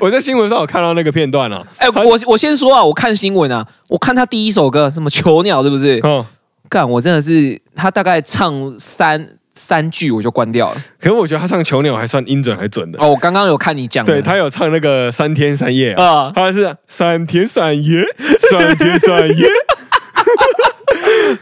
[0.00, 1.64] 我在新闻上有看到那个片段啊。
[1.78, 6.00] 哎、我我先说啊，我看新闻啊，我看他第一首歌什么囚鸟是不是？
[6.02, 6.26] 哦，
[6.68, 10.82] 干，我真的是他大概唱三三句我就关掉了。
[11.00, 12.98] 可是我觉得他唱囚鸟还算音准还准的。
[13.02, 18.04] 哦，我刚刚有看你讲，对他有唱那个三天三夜啊，啊，他是三天三夜，
[18.50, 19.46] 三天三夜。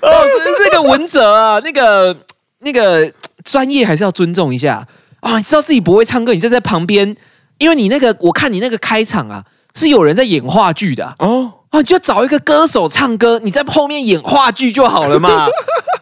[0.00, 2.16] 哦，所以这个文哲啊，那个
[2.60, 3.10] 那个
[3.44, 4.87] 专业还是要尊重一下
[5.20, 5.37] 啊。
[5.38, 7.16] 你知道自己不会唱歌，你就在旁边，
[7.58, 11.14] 因为你那个我看你那个开场啊，是有人在演话剧的啊。
[11.18, 15.46] 哦，啊，你就找一个歌手唱歌，你在后面演话剧就好了嘛。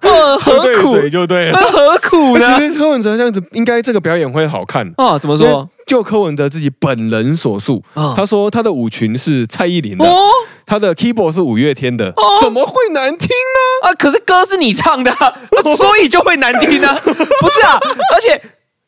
[0.02, 0.92] 呃， 何苦？
[0.92, 1.58] 嘴就对了。
[1.58, 2.58] 何苦呢？
[2.58, 4.86] 其实柯文哲这样子，应该这个表演会好看。
[4.98, 5.68] 哦，怎么说？
[5.86, 10.28] 就柯文哲自己本人所述，哦他说他的舞群是蔡依林的，哦
[10.64, 13.88] 他的 keyboard 是五月天的，哦怎么会难听呢？
[13.88, 15.32] 啊，可是歌是你唱的啊、
[15.76, 17.78] 所以就会难听啊， 不是啊？
[18.14, 18.40] 而且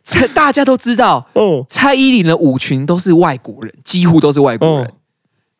[0.03, 4.85] 蔡大家都知道，哦，蔡依林的舞群都是外国人，几乎都是外国人。
[4.85, 4.88] 哦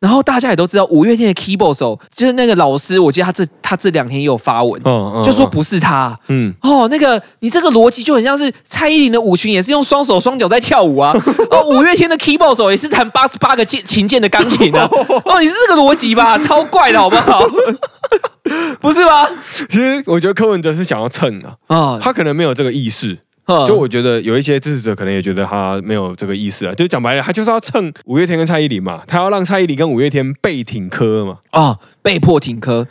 [0.01, 6.15] 然后大家也都知道，五月天的 keyboard 手就是那个老师，我记得他这他这两天也有发文，哦就说不是他。
[6.27, 11.13] 嗯，哦，那个你这个逻辑就很像是蔡依林的舞裙也是用双手双脚在跳舞啊，
[11.49, 14.87] 哦，五月天的 keyboard 手也是弹八十八个键琴键的钢琴啊，
[15.25, 16.37] 哦，你是这个逻辑吧？
[16.37, 17.41] 超怪的好不好？
[18.79, 19.27] 不是吗？
[19.69, 23.17] 其实我觉得柯文哲是想要蹭啊，啊，他可能没有这个意识。
[23.47, 32.87] 就就我觉得有一些支持者可能也觉得他没有这个意思啊，就讲白了，他就是要蹭五月天跟蔡依林嘛，他要让蔡依林跟五月天被挺科嘛，哦被迫挺科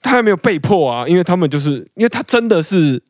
[0.00, 3.00] 他还没有被迫啊，因为他们就是因为他真的是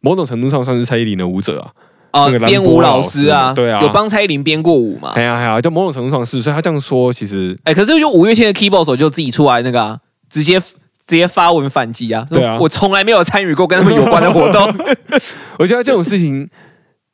[0.00, 1.66] 某种程度上算是蔡依林的舞者
[2.12, 3.82] 啊，编舞老师啊，对啊。
[3.82, 5.10] 有帮蔡依林编过舞嘛？
[5.16, 9.98] 哎呀哎呀，就某种程度上是，所以他这样说其实哎，可是就五月天的 keyboard 手就自己出来那个啊，
[10.30, 10.60] 直接
[11.08, 12.58] 直接发文反击啊，对啊。
[12.60, 14.62] 我从来没有参与过跟他们有关的活动。
[15.58, 16.48] 我觉得这种事情，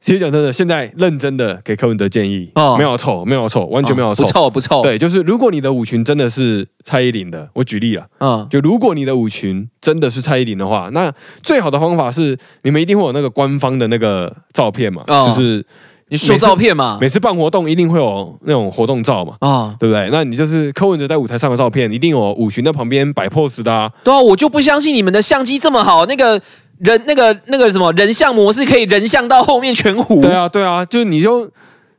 [0.00, 2.76] 其实讲真的，现在认真的给柯文哲建议，哦。
[2.76, 4.26] 没有错，没有错，完全没有错。
[4.26, 8.46] 不臭不臭，，对，就是如果你的舞群真的是蔡依林的，我举例了，嗯。
[8.50, 11.10] 就如果你的舞群真的是蔡依林的话，那
[11.42, 15.26] 最好的方法是你们一定会有那个官方的那个照片嘛，哦。
[15.28, 15.64] 就是
[16.08, 16.98] 你秀照片嘛？
[17.00, 20.08] 每次办活动一定会有那种活动照嘛，啊，对不对？
[20.12, 23.90] 那你就是柯文哲在舞台上的照片，一定有舞群在旁边摆 pose 的啊。
[24.04, 26.40] 对啊，我就不相信你们的相机这么好，那个
[26.78, 30.20] 人那个那个什么人像模式可以人像到后面全糊。
[30.20, 31.50] 对啊，对啊，就是你就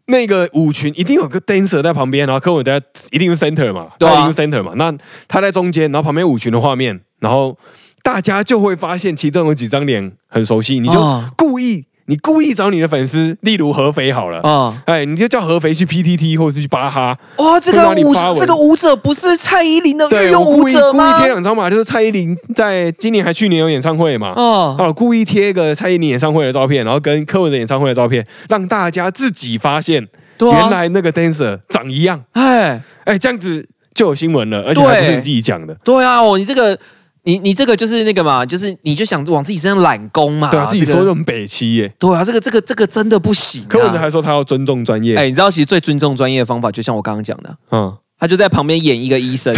[0.06, 4.74] 那个舞群一定有个 dancer 在旁边，然后柯文哲一定是 center 嘛，对一定是 center 嘛。
[4.76, 4.96] 那
[5.28, 7.58] 他在中间，然后旁边舞群的画面，然后
[8.04, 14.40] 大家就会发现其中有几张脸很熟悉，你就啊故意你故意找你的粉丝，例如合肥好了。
[14.42, 21.18] 啊，哎，你就叫合肥去 PTT 或者是去巴哈，哇，这个舞这个舞者不是蔡依林的御对，用舞我故意故意者吗？
[21.18, 30.08] 贴两张嘛，就是蔡依林在今年还去年有演唱会嘛，哦，啊，故意贴一个蔡依林演唱会的照片，然后跟柯文哲演唱会的照片，让大家自己发现
[30.40, 36.78] 原来那个 dancer 长一样，哎，哎，这样子就有新闻了，而且还不是你自己讲的，对啊，哦，你这个
[37.26, 41.92] 你你这个就是那个嘛，就是你就想往自己身上揽功嘛，对啊，自己说就很北七耶。
[42.00, 43.68] 对啊，这个这个这个真的不行、啊。
[43.68, 49.54] 柯文哲还说他要尊重专业，哎，你知道其实最尊重专业的方法，就像我刚刚讲的，嗯，他就在旁边演一个医生，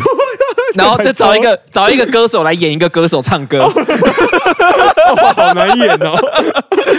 [0.75, 3.59] 然后再找一个找一个歌手来演一个歌手唱歌。
[5.15, 6.17] 哇，好难演哦，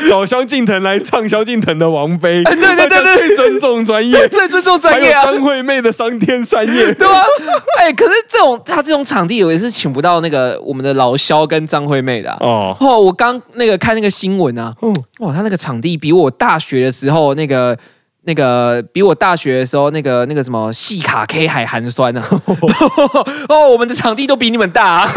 [0.09, 7.23] 找萧敬腾来唱萧敬腾的王妃，哎对对对对最尊重专业， 最尊重专业啊，张惠妹的三天三夜，对啊，
[7.81, 12.37] 哎，可是这种他这种场地，我也是请不到那个我们的老萧跟张惠妹的、啊。
[12.41, 14.95] 哦，哦，我刚那个看那个新闻啊，嗯。
[15.21, 17.77] 哇，他那个场地比我大学的时候那个
[18.23, 22.41] 那个比我大学的时候那个那个什么细卡 K 还寒酸呢、啊。
[23.49, 25.11] 哦，我们的场地都比你们大、啊。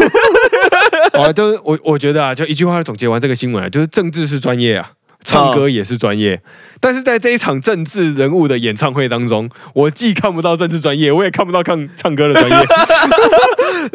[1.14, 4.90] 哦，就是我我觉得啊，就一句话总结完这个新闻啊，就是政治是专业啊，
[5.22, 6.40] 唱歌也是专业。
[6.80, 12.66] 但是在这一场政治人物的演唱会当中，我既看不到政治专业，我也看不到唱唱歌的专业。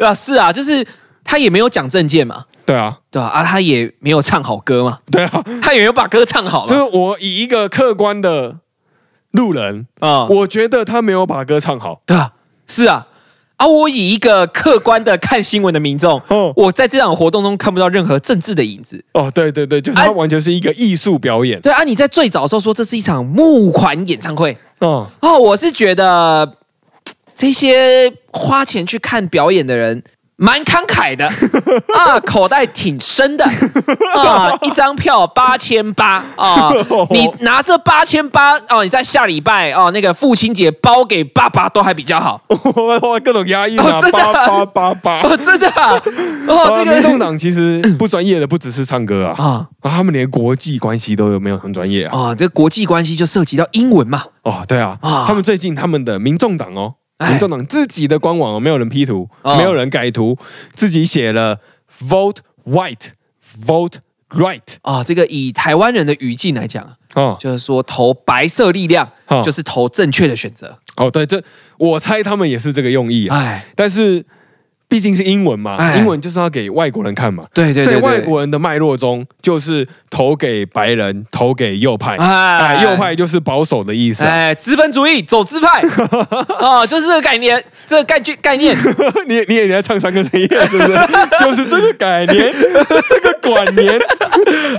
[0.06, 0.86] 啊，是啊，就是
[1.24, 3.44] 他也没有讲证件嘛，对啊，对啊、啊？
[3.44, 6.82] 他也没有唱好歌嘛，对啊，他也没有把歌唱好就是。
[6.96, 8.56] 我以一个客观的
[9.32, 12.00] 路人，啊、我觉得他没有把歌唱好。
[12.06, 12.32] 对啊，
[12.66, 13.07] 是啊。
[13.58, 19.04] 啊，我以一个客观的看新闻的民众，哦我在这场活动中看不到任何政治的影子。
[19.12, 21.60] 哦，对对对，就是他哎完全是一个艺术表演。
[21.60, 26.54] 对啊，你在最早的时候说这是一场募款演唱会，哦，哦，我是觉得
[27.34, 30.02] 这些花钱去看表演的人
[30.40, 31.26] 蛮慷慨的。
[31.98, 33.44] 啊，口袋挺深的。
[34.14, 36.24] 啊，一张票八千八。
[36.36, 36.70] 啊，
[37.10, 42.40] 你拿这八千八哦，你在下礼拜哦那个父亲节包给爸爸都还比较好。
[43.02, 46.00] 哇，各种压抑真的八啊八八真的啊，
[46.46, 49.66] 哦啊，这个民众党其实不专业的不只是唱歌啊，啊。
[49.80, 52.30] 啊，他们连国际关系都有没有很专业啊？
[52.30, 55.24] 啊，这国际关系就涉及到英文嘛，哦，对啊，啊。
[55.26, 59.56] 他们最近他们的民众党哦，哎民众党自己的官网哦，没有人 P 图，哦。
[59.56, 60.38] 没有人改图，
[60.72, 61.58] 自己写了
[62.00, 63.08] vote white
[63.66, 63.94] vote
[64.30, 67.36] right 啊，这个以台湾人的语境来讲，哦。
[67.40, 69.42] 就是说投白色力量哦。
[69.44, 71.42] 就是投正确的选择，哦，对，这
[71.78, 74.24] 我猜他们也是这个用意啊，哎，但是
[74.88, 75.96] 毕竟是英文嘛，哎。
[75.98, 77.44] 英文就是要给外国人看嘛。
[77.52, 82.58] 对对对对，在外国人的脉络中，就是投给白人，投给右派，哎。
[82.58, 84.30] 哎，右派就是保守的意思啊。
[84.30, 85.82] 哎，资本主义走资派。
[86.58, 88.76] 啊， 就是这个概念，这个概念概念。
[89.28, 90.98] 你你也在唱三个声音是不是？
[91.38, 92.52] 就是这个概念，
[93.08, 94.00] 这个管年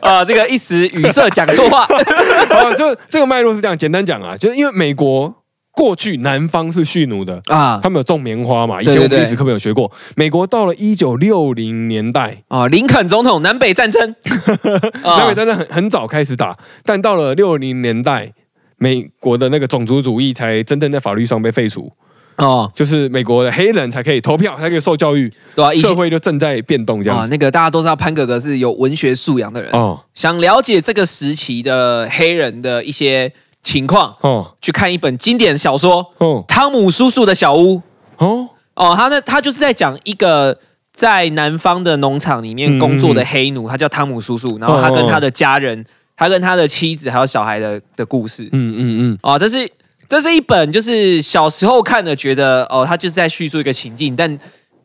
[0.01, 1.83] 啊，这个一时语塞讲错话。
[1.83, 5.33] 啊，这这个脉络是这样，简单讲啊，就是因为美国
[5.79, 9.89] 过去南方是蓄奴的，啊他们有种棉花嘛，以前我们历史课本有学过。
[10.17, 14.13] 美国到了一九六零年代，啊，林肯总统南北战争，
[15.01, 18.33] 啊南北战争很很早开始打，但到了六零年代，
[18.75, 21.89] 美国的那个种族主义才真正在法律上被废除，
[22.35, 25.73] 哦，就是美国的黑人才可以投票，才可以受教育，对吧？
[25.73, 27.29] 以前社会就正在变动这样。
[27.29, 33.31] 那个大家都知道潘哥哥是有文学素养的人，哦想了解这个时期的黑人的一些
[33.63, 34.55] 情况，哦。
[34.61, 37.77] 去看一本经典小说哦《汤姆叔叔的小屋》。
[38.17, 38.49] 哦。
[38.75, 40.57] 哦，他那，他就是在讲一个
[40.93, 48.47] 在南方的农场里面工作的黑奴，他叫汤姆叔叔，然后他跟他的家人，他跟他的妻子还有小孩的的故事。
[48.53, 49.69] 嗯嗯嗯，哦，这是
[50.07, 54.39] 这是一本就是小时候看的，觉得哦，他就是在叙述一个情境，但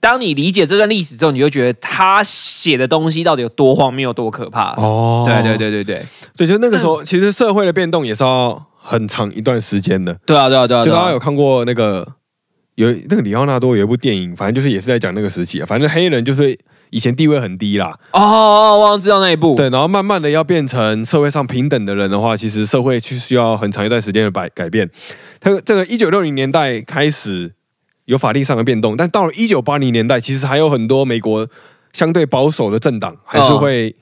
[0.05, 4.75] 当你理解这段历史之后，你就觉得他写的东西到底有多荒谬、多可怕。
[4.77, 10.13] 哦对对对对对，对，就那个时候，其实社会的变动也是要很长一段时间的。
[10.27, 12.07] 对啊对啊对啊，就大家有看过那个
[12.75, 15.65] 有那个里奥纳多有一部电影，反正就是也是在讲那个时期啊。
[15.67, 16.55] 反正黑人就是
[16.91, 19.55] 以前地位很低啦，哦哦，我好像知道那一部。
[19.55, 24.91] 对，然后慢慢的要变成社会上平等的人的话，其实社会去需要很长一段时间的改改变。
[25.41, 27.55] 他这个一九六零年代开始
[28.07, 31.49] 有法律上的变动，但到了一九八零年代，其实还有很多美国
[31.93, 33.95] 相对保守的政党还是会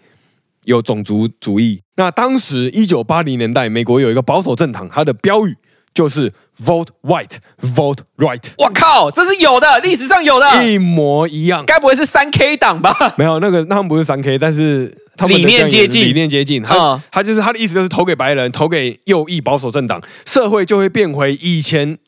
[0.65, 1.81] 有种族主义。
[1.97, 5.57] 那当时一九八零年代，美国有一个保守政党，它的标语
[5.95, 6.33] 就是
[6.65, 11.65] “Vote White, Vote Right”，我靠，这是有的，历史上有的，一模一样。
[11.67, 13.15] 该不会是三 K 党吧？
[13.17, 16.63] 没有那个，他们不是三 K，但是他们理念接近理念接近。
[16.63, 21.99] 他、嗯他就是他的意思就是投给白人，投给右翼保守政党，社会就会变回以前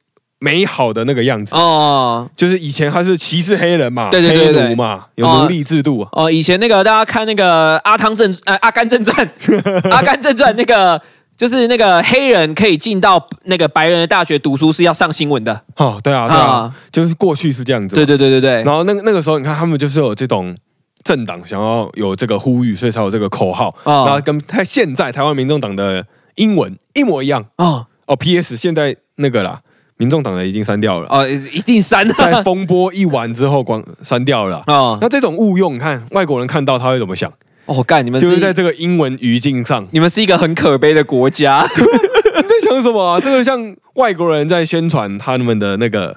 [0.44, 1.54] 美好的那个样子。
[1.54, 6.08] 哦就是以前他是歧视黑人嘛，对对对对黑奴嘛，有哦奴隶制度啊。
[6.12, 9.26] 哦，以前那个大家看那个《阿汤正》呃 《阿甘正传》，
[9.90, 11.00] 《阿甘正传》那个
[11.36, 15.58] 就是那个黑人可以进到那个白人的大学读书是要上新闻的。
[15.76, 17.96] 哦，对啊，对啊，啊就是过去是这样子。
[17.96, 18.04] 对。
[18.04, 20.54] 对对对对，然后那个那个时候，你看他们就是有这种
[21.02, 23.74] 政党想要有这个呼吁，所以才有这个口号。
[23.84, 26.04] 哦然后跟他现在台湾民众党的
[26.34, 27.42] 英文一模一样。
[27.56, 28.54] 哦哦，P.S.
[28.54, 29.58] 现在那个啦，
[29.96, 31.06] 民众党的已经删掉了。
[31.08, 34.74] 哦，一定删 在风波一完之后，光删掉了啊。
[34.74, 37.32] 哦那这种误用，你看外国人看到他会怎么想？
[37.66, 41.66] 哦，干你们就是是在这个英文语境上，你们是一个很可悲的国家。
[41.74, 43.20] 你在想什么啊？
[43.20, 46.16] 这个像外国人在宣传他们的那个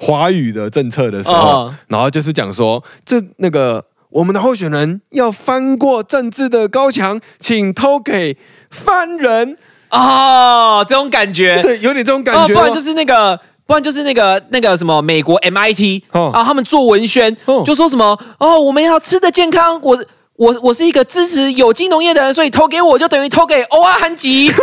[0.00, 8.36] 华语的政策的时候，哦然后就是讲说，这那个我们的候选人要翻过政治的高墙，请投给
[8.68, 9.56] 番人。
[9.92, 12.60] 哦，这种感觉，对，有点这种感哦，觉吗。
[12.60, 20.04] 不然就是那个，不然就是那个那个什么美国 MIT 哦啊，他们做文宣哦就说什么哦，我们要吃的健康，我。
[20.36, 24.48] 我我是一个支持有机农业的人，所以投给我就等于投给欧阿韩吉，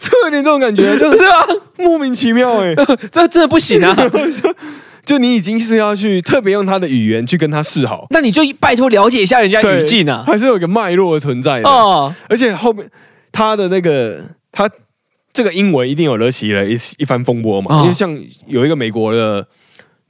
[0.00, 1.46] 就有点这种感觉，就是啊，
[1.76, 2.74] 莫名其妙 哎、
[3.12, 3.94] 这真的不行啊！
[5.04, 10.22] 就你已经是要去特别用他的语言去跟他示好，那你就拜托了解一下人家语境啊。
[10.26, 11.68] 还是有一个脉络存在的。
[11.68, 12.88] 哦，而且后面
[13.32, 14.70] 他的那个他
[15.32, 19.46] 这个英文一定有惹起了一一番风波嘛，哦因为像有一个美国的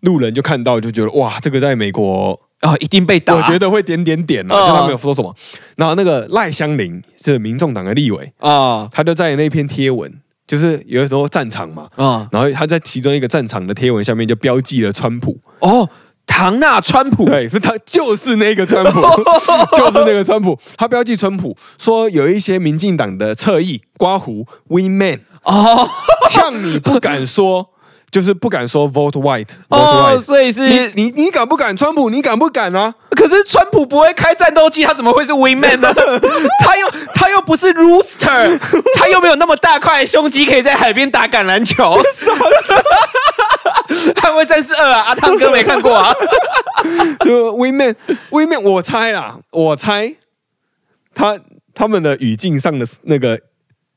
[0.01, 3.35] 路人就看到就觉得哇，这个在美国哦，一定被打。
[3.35, 5.35] 我觉得会点点点啊，哦就他没有说什么。
[5.77, 10.13] 然后那个赖香林是民众党的立委，啊他就在那篇贴文，
[10.53, 15.88] 就是有时候战场嘛，啊然后他在其中一个战场的贴文下面就标记了川普，哦，
[16.27, 19.01] 唐纳川普对，是他就是那个川普，
[19.75, 25.88] 就是那个川普，他标记川普说有一些民进党的侧翼刮胡 Win Man 哦
[26.31, 27.71] 呛你不敢说，
[28.11, 30.21] 就是不敢说 Vote White，Vote 哦，White。
[30.21, 31.75] 所以是你你你敢不敢？
[31.75, 32.95] 川普，你敢不敢啊？
[33.23, 35.95] 可是川普不会开战斗机，他怎么会是 Wingman 呢？
[36.65, 38.59] 他又他又不是 Rooster，
[38.99, 42.03] 他又没有那么大块胸肌可以在海边打橄榄球。
[44.17, 46.13] 捍卫 战士二啊，阿汤哥没看过啊？
[47.25, 50.15] 就 Win Man，Win Man，我猜啦，我猜
[51.15, 51.39] 他
[51.75, 53.39] 他们的语境上的那个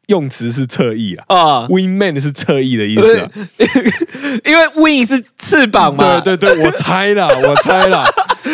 [0.07, 1.35] 用词是侧翼啊。
[1.35, 3.29] 啊，Win Man 是侧翼的意思啊，
[4.45, 8.05] 因为 Wing 是翅膀嘛，对对对，我猜啦，我猜啦，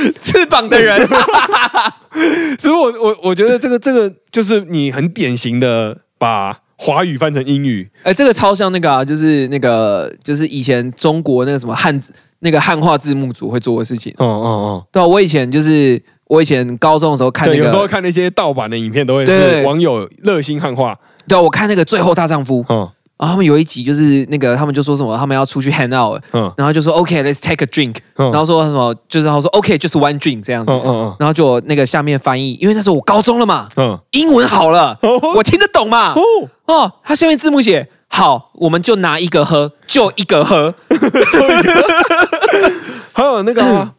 [0.20, 1.08] 翅膀的人。
[2.60, 14.14] 所以我我我觉得这个这个就是你很典型的把华语翻成英语，哎，这个超像那个啊，就是那个就是以前中国那个什么汉字那个汉化字幕组会做的事情。
[14.18, 26.52] 哦哦对啊，我以前就是我以前高中的时候哦，看有时候，看那些盗版的影片，都会是网友热心汉化，对啊，我看那个《最后大丈夫》，哦然后他们有一集就是那个他们就说什么他们要出去 hang out，嗯。
[26.58, 28.32] 然后就说 OK，let's、take a drink，、嗯。
[28.32, 33.98] 然后说什么就是他说 OK，就是 one drink 这样子，嗯嗯然后就那个下面翻译，因为那时候我高中了嘛，嗯。
[34.12, 35.20] 英文好了，哦。
[35.36, 36.22] 我听得懂嘛，哦，
[36.66, 40.74] 哦，他下面字幕写好，我们就拿一个喝，就一个喝，
[43.14, 43.94] 还有那个啊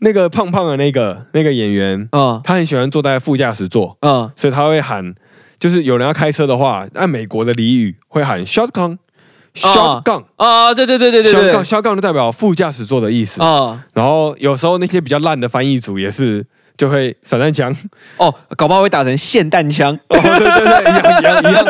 [0.00, 2.38] 那个胖胖的那个那个演员，嗯。
[2.44, 4.30] 他很喜欢坐在副驾驶座，嗯。
[4.36, 5.14] 所以他会喊，
[5.58, 8.98] 就是有人要开车的话，按美国的俚语会喊 shotgun。
[9.54, 13.42] shotgun，啊，对对对对对对，shotgun shotgun 就代表副驾驶座的意思。
[13.42, 16.44] 啊然后有时候那些比较烂的翻译组也是
[16.76, 17.74] 就会散弹枪，
[18.18, 21.64] 哦，搞不好会打成霰弹枪，哦，对对对，一样一样一样，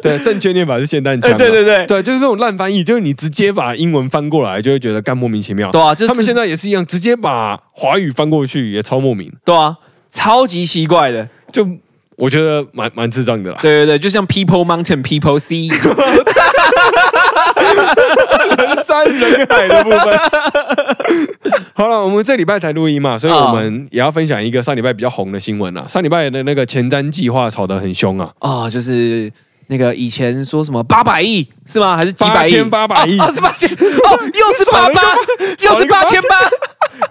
[0.00, 1.36] 对，正确念法是霰弹枪 嘛。
[1.36, 5.72] 对对对对，就是这种烂翻译，就是你直接把英文翻过来，就会觉得干莫名其妙。
[5.72, 9.76] 对啊，就是他们现在也是一样，直接把华语翻过去也超莫名，对啊，
[10.08, 11.66] 超级奇怪的，就
[12.16, 13.58] 我觉得蛮蛮智障的啦。
[13.60, 15.68] 对对对，就像 People Mountain People Sea，
[18.56, 20.18] 人山人海的部分。
[21.74, 25.84] 好了，我们这礼拜才录音嘛，所以我们也要分享一个上礼拜比较红的新闻啊。
[25.88, 29.30] 上礼拜的那个前瞻计划吵得很凶啊，哦，就是
[29.68, 31.96] 那个以前说什么八百亿是吗？
[31.96, 35.16] 还是几百亿？8800亿哦，哦是八千哦， 又是八八，
[35.60, 36.40] 又是八千八，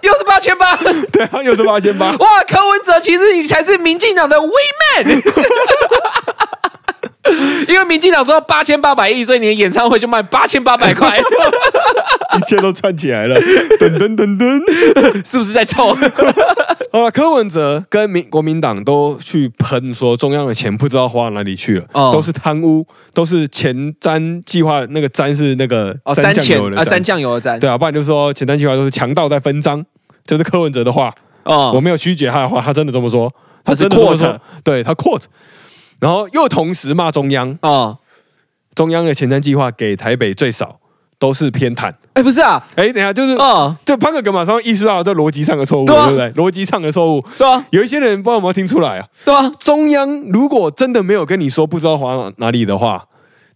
[0.02, 0.76] 又是八千八。
[1.12, 2.10] 对啊，又是八千八。
[2.12, 5.22] 哇，柯文哲，其实你才是民进党的 We Man。
[7.66, 11.18] 因为民进党说八千八百亿，所以你的演唱会就卖八千八百块，
[12.38, 13.36] 一切都串起来了，
[13.78, 15.28] 噔噔噔噔。
[15.30, 15.96] 是不是在臭？
[16.92, 22.10] 好了，柯文哲跟民国民党都去喷说中央的钱不知道花到哪里去了，哦。
[22.12, 29.84] 都是贪污，都是前瞻计划，那个瞻是那个哦，沾沾钱啊，酱油的沾酱油的沾，对啊，不然就是说前瞻计划都是强盗在分赃，
[30.24, 31.12] 这是柯文哲的话，
[31.42, 33.32] 哦，我没有曲解他的话，他真的这么说，
[33.64, 35.24] 他是真的这么 quote 说，对他 quote，
[35.98, 37.98] 然后又同时骂中央，哦，
[38.76, 40.78] 中央的前瞻计划给台北最少
[41.24, 41.90] 都是偏袒。
[42.12, 46.30] 哎，不是啊，哎，等一下，就是哦，就潘哥哥马上意识到这逻辑上的错误，对不对？
[46.32, 49.06] 逻辑上的错误，对啊，有一些人不知道有没有听出来啊？
[49.24, 53.06] 对啊，中央如果真的没有跟你说不知道花哪哪里的话，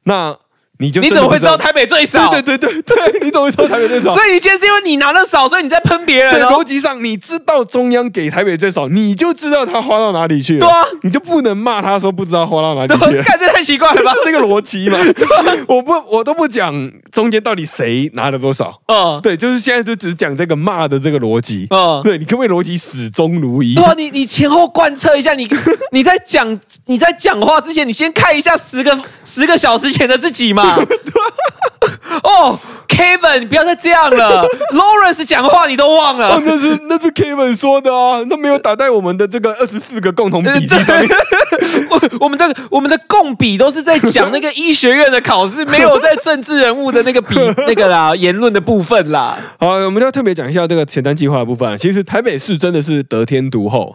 [0.05, 0.35] 那
[0.81, 2.29] 你就你怎么会知道台北最少？
[2.31, 4.11] 对对对对对，你怎么会知道台北最少？
[4.11, 6.65] 所以你今天是因为你拿的少，所以你在喷别人对，哦逻。
[6.69, 10.61] 辑上你知道中央给台北最少，你就知道他花到哪里去了。
[10.61, 13.23] 对啊，你就不能骂他说不知道花到哪里去了。
[13.23, 14.13] 干这太奇怪了吧？
[14.25, 14.99] 这个逻辑嘛，
[15.67, 16.73] 我不我都不讲
[17.11, 23.83] 中间到底谁拿了多少，嗯对，就是现在就只讲这个骂的这个逻辑，嗯，对你可不可以逻辑始终如一对？
[23.83, 25.49] 啊，你你前后贯彻一下，你
[25.93, 30.68] 你在讲你在讲话之前，你先看一下十个十个小时前的自己嘛。
[32.23, 32.59] 哦
[32.89, 34.45] ，Kevin，你不要再这样了。
[34.75, 41.09] Lawrence 讲话你都忘哦了，，那是那是 Kevin 说的啊，他没有打在我们的这个二十四个共同笔记上面。
[41.91, 49.39] 我我们的我们的共笔都是在讲那个医学院的考试，没有在政治人物的那个笔那个啦言论的部分啦。
[49.59, 51.77] 好，我们就要特别讲一下这个前瞻计划的部分啊。
[51.77, 53.95] 其实台北市真的是得天独厚，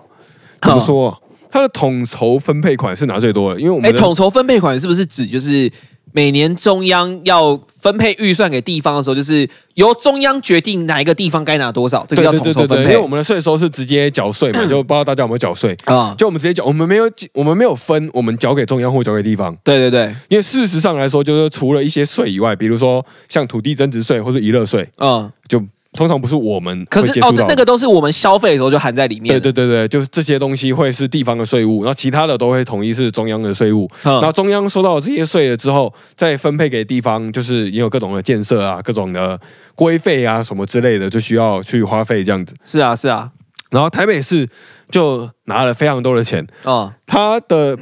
[0.61, 1.17] 怎么说啊？
[1.51, 5.71] 它的统筹分配款是拿最多的，因为我哎，们的统筹分配款是不是指就是
[6.13, 15.75] 每年中央要分配预算给地方的时候，就是由中央决定哪一个地方该拿多少，这个对叫对对对对，因统筹分配为我们的税收是直接缴税嘛， 就不知道大家有没有缴税。
[15.85, 16.15] 啊？
[16.17, 19.57] 就我们直接缴，我们没有我们没有分，我们缴给中央或缴给地方。
[19.63, 25.61] 对对对，因为事实上来说，就是除了一些税以外，比如说像土地增值税或者娱乐税，嗯，就
[25.93, 27.33] 通常不是我们可是哦。
[27.47, 29.51] 那个都是我们消费的时候就含在里面对的。
[29.51, 33.89] 对对对，就是这些东西会是地方的税务，然后其他的都会统一是中央的税务。
[34.03, 39.39] 嗯然后中央收到这些税了之后，再分配给地方，就是也有各种的建设啊、各种的
[39.75, 42.55] 规费啊什么之类的，就需要去花费这样子。
[42.63, 43.31] 是啊是啊，
[43.71, 44.47] 然后台北市
[44.89, 47.77] 就拿了非常多的钱，哦他的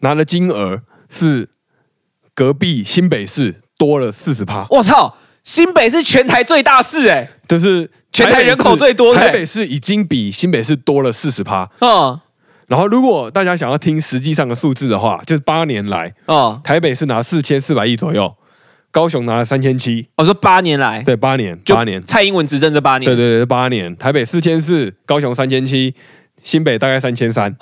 [0.00, 1.50] 拿的金额是
[2.34, 9.20] 隔壁新北市多了四十趴，我操，新北是全台最大市哎、就是全台人口最多的。
[9.20, 11.68] 台北市已经比新北市多了四十趴。
[11.80, 12.20] 嗯
[12.68, 18.34] 然后，如果大家想要听实际上的数字的话，就是八年来，哦，台北是拿四千四百亿左右，
[18.90, 25.94] 高雄拿了三千七，我说八年来，对，八年，八年，蔡英文执政这八年，对对对，八年，台北四千四，高雄三千七，
[26.42, 27.54] 新北大概三千三，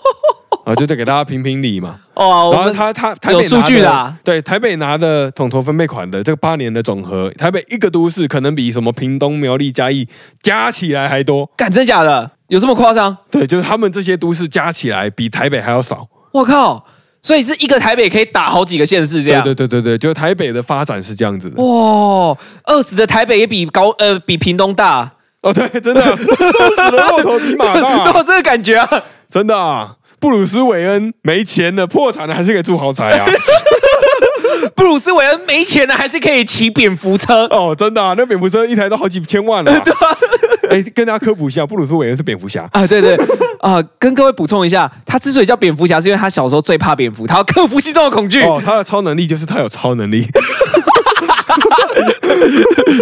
[0.64, 2.00] 啊，就得给大家评评理嘛。
[2.16, 10.08] 哦，我然后们他他台北有数据拿的啦对，台北拿的统筹分配款的这个八年的总和，台北一个都市可能比什么屏东、苗栗、嘉义
[10.42, 11.44] 加起来还多。
[11.56, 13.14] 干真假的，有这么夸张？
[13.30, 16.08] 对，就是他们这些都市加起来比台北还要少。
[16.32, 16.84] 我靠！
[17.20, 19.42] 所以是一个台北可以打好几个县市这对样。
[19.42, 21.62] 对对对对，就是台北的发展是这样子的。
[21.62, 25.12] 哇，二十的台北也比高呃比屏东大，
[25.42, 28.88] 哦，对，真的， 瘦死的骆头比马都大， 有这个感觉啊！
[29.28, 29.96] 真的啊。
[30.18, 33.26] 布鲁斯韦恩没钱了，破产了，还是可以住豪宅啊！
[34.74, 37.44] 布鲁斯韦恩没钱了，还是可以骑蝙蝠车。
[37.46, 39.82] 哦，真的啊，那蝙蝠车一台都好几千万了、啊。
[40.70, 42.68] 哎，跟大家科普一下，布鲁斯韦恩是蝙蝠侠。
[42.72, 43.16] 啊，对对
[43.60, 48.42] 啊、跟各位补充一下，他之所以叫蝙蝠侠，是因为他小时候最怕蝙蝠，他要克服心中的恐惧。
[48.42, 50.26] 哦，他的超能力就是他有超能力，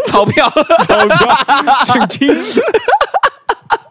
[0.07, 0.51] 钞票，
[0.87, 1.39] 钞票，
[1.85, 2.37] 请听。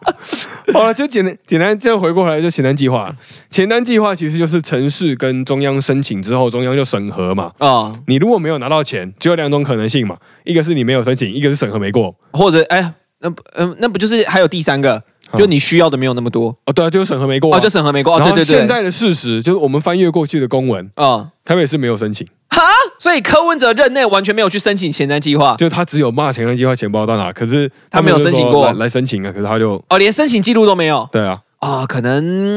[0.72, 3.14] 好了，就简单简单这样回过来就前瞻计划。
[3.50, 7.52] 前瞻计划其实就是城市跟中央申请之后，中央就审核嘛。
[7.58, 12.14] 哦，你如果没有拿到钱，只有两种可能性嘛，一个是你没有申请，一个是审核没过。
[12.32, 15.02] 或者哎，那不嗯、那不就是还有第三个，
[15.36, 17.58] 就你需要的没有那么多哦，对啊，就是审核没过、啊。
[17.58, 22.62] 哦，就审核没过对对对，现在的事实就是我们翻阅过去的公文啊，哦，台北是没有申请，哈，
[22.98, 28.66] 所以柯文哲任内完全没有去申请前瞻计划，就他只有骂前瞻计划钱包到哪，可是他没有申请过？
[28.66, 31.08] 来来申请啊，可是他就哦，连申请记录都没有？
[31.10, 32.56] 对啊，哦，可能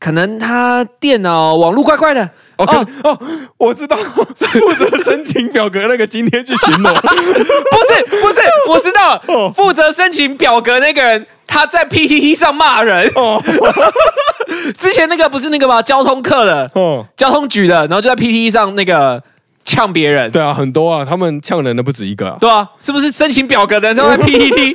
[0.00, 2.28] 可能他电脑网络怪怪的。
[2.56, 2.76] 哦可
[3.08, 3.18] 哦，
[3.58, 9.18] 我知道负责申请表格那个今天去巡逻， 不是不是，我知道
[9.52, 13.10] 负责申请表格那个人他在 PTT 上骂人。
[13.16, 13.42] 哦
[14.78, 15.82] 之前那个不是那个吗？
[15.82, 19.22] 交通课的，哦，交通局的，然后就在 PTT 上那个
[19.64, 20.30] 呛别人。
[20.30, 22.36] 对啊，很多啊，他们呛人的不止一个啊。
[22.40, 24.72] 对啊，是不是申请表格的人都在 PTT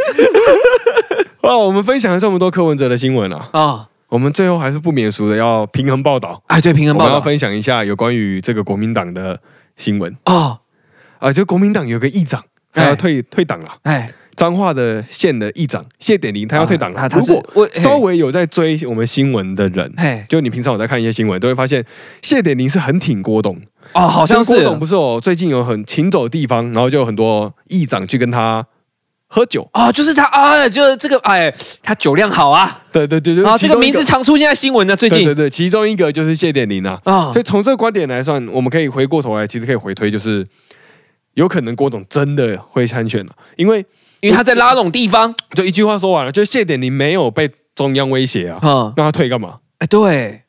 [1.42, 3.86] 哦， 我们分享了这么多柯文哲的新闻啊，啊？
[4.10, 9.40] 我们最后还是不免俗的要平衡报道，哎，对，平衡我们要分享一下有关于这个国民党的
[9.78, 10.16] 新闻。
[10.26, 10.60] 哦，
[11.20, 12.44] 啊，就国民党有个议长，
[12.74, 13.78] 他哎要退退党了。
[13.84, 17.00] 哎，彰化的县的议长谢点林，他要退党了。
[17.00, 21.86] 啊他是如果我稍微有在追我们新闻的人，嘿，就你平常有在看一些新闻，都会发现
[22.24, 23.60] 谢点林是很挺郭董。
[23.60, 23.66] 的。
[23.94, 24.56] 哦，好像是。
[24.56, 28.66] 郭董不是有最近有很行走的地方，然后就有很多议长去跟他
[29.32, 29.70] 喝酒。
[29.74, 31.54] 哦，就是他啊，就是这个，哎，
[31.84, 35.20] 他酒量好啊，对对对对，啊，这个名字常出现在新闻呢，最近。
[35.20, 37.00] 对对对，其中一个就是谢点林啊。
[37.04, 40.46] 啊所以从这个观点来算，我们可以回过头来，其实可以回推，就是
[41.36, 43.86] 有可能郭董真的会参选了，因为
[44.22, 49.60] 因为他在拉拢地方，就一句话说完了，就是谢点林没有被中央威胁啊，嗯，让他退干嘛？
[49.78, 50.42] 哎，对，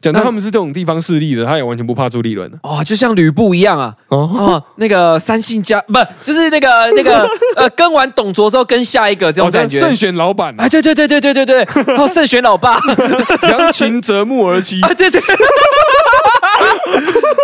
[0.00, 4.18] 讲到他们是这种地方势力的，他也完全不怕朱立伦哦，就像吕布一样啊，哦。
[4.32, 9.80] 哦，那个三姓家不就是那个 那个呃，跟完董卓之后跟下一个这种感觉。
[9.80, 12.78] 胜选老板啊哎，对对对对对对对，然后胜选老爸，
[13.42, 15.20] 良禽择木而栖 啊，对对。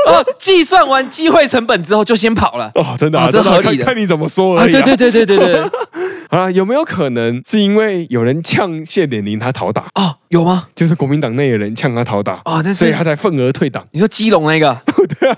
[0.06, 2.70] 哦， 计算完机会成本之后就先跑了。
[2.74, 5.60] 哦，真的啊，哦这合理的看看你怎么说啊，而已、对对对对对对，
[6.28, 10.66] 啊， 有没有可能是因为有人呛谢点林他讨打，哦，有吗？
[10.74, 13.86] 就是国民党内的人呛他讨打，哦，所以他才愤而退党？
[13.92, 14.76] 你说基隆那个
[15.20, 15.36] 对啊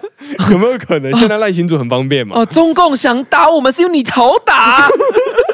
[0.50, 1.12] 有没有可能？
[1.18, 2.36] 现在赖清祖很方便嘛？
[2.40, 4.88] 哦，中共想打我们是用你逃打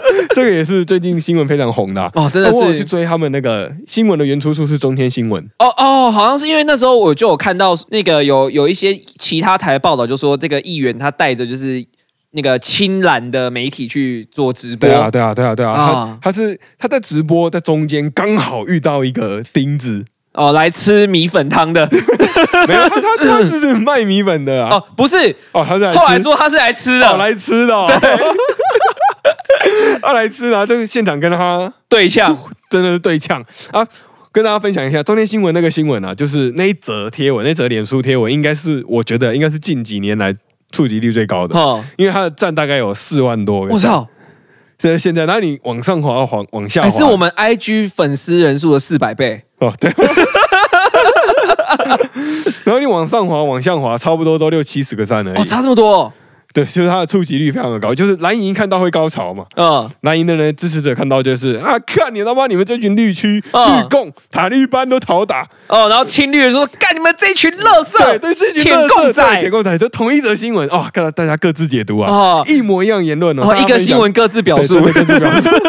[0.35, 11.85] 这个也是最近新闻非常红的啊、哦，真的我有去追他们那个新闻的原出处是中天新闻，哦哦，好像是因为那时候我就有看到那个有有一些其他台的报道，就说这个议员他带着就是
[12.33, 16.19] 那个青蓝的媒体去做直播，对啊，对啊，对啊，对啊，啊。
[16.23, 21.89] 他他是他在直播在中间刚好遇到一个钉子，哦，来吃米粉汤的。
[22.69, 28.72] 没有他他他 是卖米粉的啊，哦，不是，哦，他是来吃后来说他是来吃的，哦来吃的、哦，他
[30.15, 32.37] 来吃的、啊，这个现场跟他对呛
[32.71, 33.87] 真的是对呛啊！
[34.31, 40.35] 跟大家分享一下中天新闻那个新闻啊，就是那一则贴文，那则脸书贴文，应该是我觉得应该是近几年来
[40.71, 43.75] 触及率最高的，哦，因为它的赞大概有四万多个。
[43.75, 43.79] 我！
[43.79, 44.09] 操，
[44.79, 49.93] 这现在，那你往上滑，往往下滑，还是我们 IG 粉丝人数的四百倍哦，对。
[52.65, 55.39] 然后你往上滑，往下滑，差不多都六七十个赞而已。
[55.39, 56.13] 哦，差这么多哦，
[56.53, 59.45] 对，就是他的触及率非常的高，就是蓝营看到会高潮嘛。
[59.57, 75.49] 嗯，蓝营的人支持者看到就是啊，看你他妈你们这群绿区、嗯绿共、塔利班都讨打，哦，然后青绿人说干你们这群垃圾，对对，这群舔垃圾对共仔舔共仔，就同一则新闻哦，看到大家各自解读啊，哦一模一样言论哦，然后一个新闻各自表述各自表述。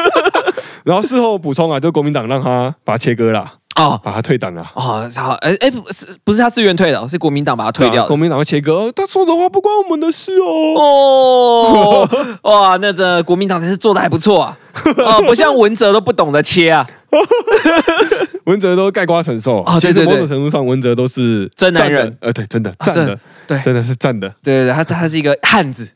[0.84, 4.00] 然后事后补充啊，就国民党让他把他切割了，哦。
[4.04, 4.72] 把他退党了。
[4.76, 10.76] 哦，好，哎哎，不是不是他自愿退的，是国民党把他退掉国民党会切割，哦他说的话不关我们的事哦。
[10.78, 12.10] 哦，
[12.44, 14.58] 哇，那这国民党真是做的还不错啊！
[14.98, 16.86] 哦，不像文哲都不懂得切啊。
[18.46, 24.28] 文哲都盖瓜承受哦对其实对对某种程度上，文哲都是真男人呃，对，真的啊真赞的，对真的是赞的。
[24.44, 25.90] 对对对，他他是一个汉子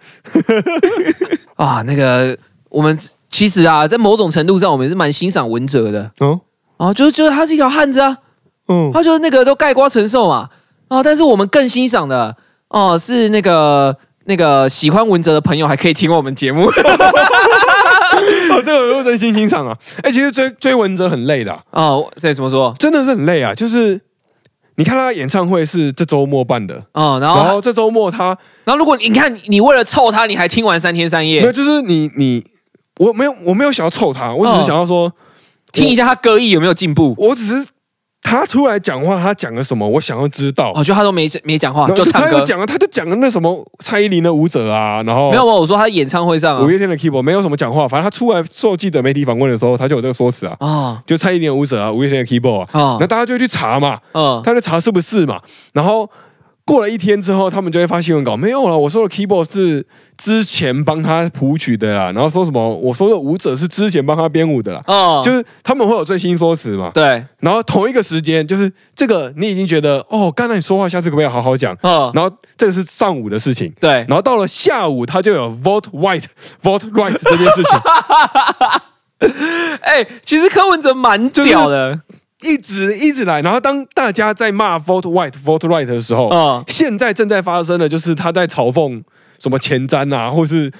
[1.57, 1.81] 啊。
[1.81, 2.37] 那个
[2.69, 2.97] 我们
[3.29, 6.39] 其实啊，在某种程度上，我们是蛮欣赏文哲的哦，
[6.77, 8.17] 啊，就是就是他是一条汉子啊，
[8.69, 10.49] 嗯，他就是那个都盖瓜承受嘛
[10.87, 11.03] 啊。
[11.03, 12.35] 但是我们更欣赏的
[12.69, 16.67] 哦、是那个那个喜欢文哲的朋友还可以听我们节目
[18.51, 19.77] 哦，这个我真心欣赏啊。
[20.03, 22.11] 哎，其实追追文哲很累的啊，哦。
[22.21, 22.75] 这怎么说？
[22.77, 23.53] 真的是很累啊。
[23.53, 23.99] 就是
[24.75, 32.45] 你看他演唱会是这周末办的，哦，然后然后这周末他然后如果你看你为了凑他，你还听完三天三夜没有，就是你你
[32.97, 35.09] 我没有我没有想要凑他，我只是哦想要说，
[35.77, 37.15] 听一下他歌艺有没有进步。
[37.17, 37.67] 我只是
[38.21, 40.73] 他出来讲话，他讲了什么，我想要知道。
[40.75, 42.27] 哦，就他都没没讲话，就唱歌。
[42.29, 46.61] 他有讲了，他就讲了那什么蔡依林的舞者啊，然后没有，没有，我说他演唱会上啊。
[46.61, 55.39] 五月天的 keyboard 没有什么讲话，反正他出来受记者媒体访问的时候，他就有这个说辞啊，哦就蔡依林的舞者啊，五月天的 keyboard 啊，哦那大家就会去查嘛，嗯他就查是不是嘛，
[55.73, 56.09] 然后
[56.67, 59.87] 过了一天之后，他们就会发新闻稿，没有了，我说的 keyboard 是
[60.17, 71.73] 之前帮他谱曲的啦，然后说什么我说的舞者是之前帮他编舞的啦，哦，就是他们会有最新说辞嘛，对，然后同一个时间，就是这个你已经觉得哦，刚才你说话下次可不可以好好讲？
[71.83, 76.25] 嗯，然后这个是上午的事情，对，然后到了下午，他就有 vote white
[76.61, 77.79] vote right 这件事情，
[79.81, 82.01] 哎，其实柯文哲蛮就是屌的，
[82.41, 83.41] 一直一直来。
[83.41, 89.01] 然后当大家在骂 vote white vote right 的时候，嗯现在正在发生的就是他在嘲讽
[89.39, 90.71] 什么前瞻啊，或是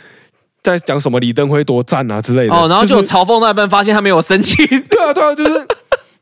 [0.61, 2.55] 在讲什么李登辉多赞啊之类的。
[2.55, 5.67] 哦，然后就嘲讽那一半，发现他没有生气，对啊对啊，就是。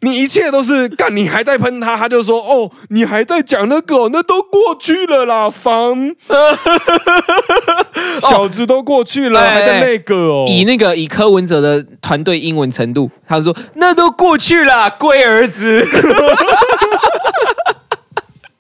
[0.02, 5.98] 你一切都是干，你还在喷他，他就说：“哦，你还在讲那个，那都过去了啦，方
[8.30, 15.88] 小子都过去了，哎还在那个哦。”以那个以柯文哲的团队英文程度，他说那都过去了，龟儿子。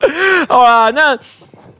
[0.47, 1.17] 好啦，那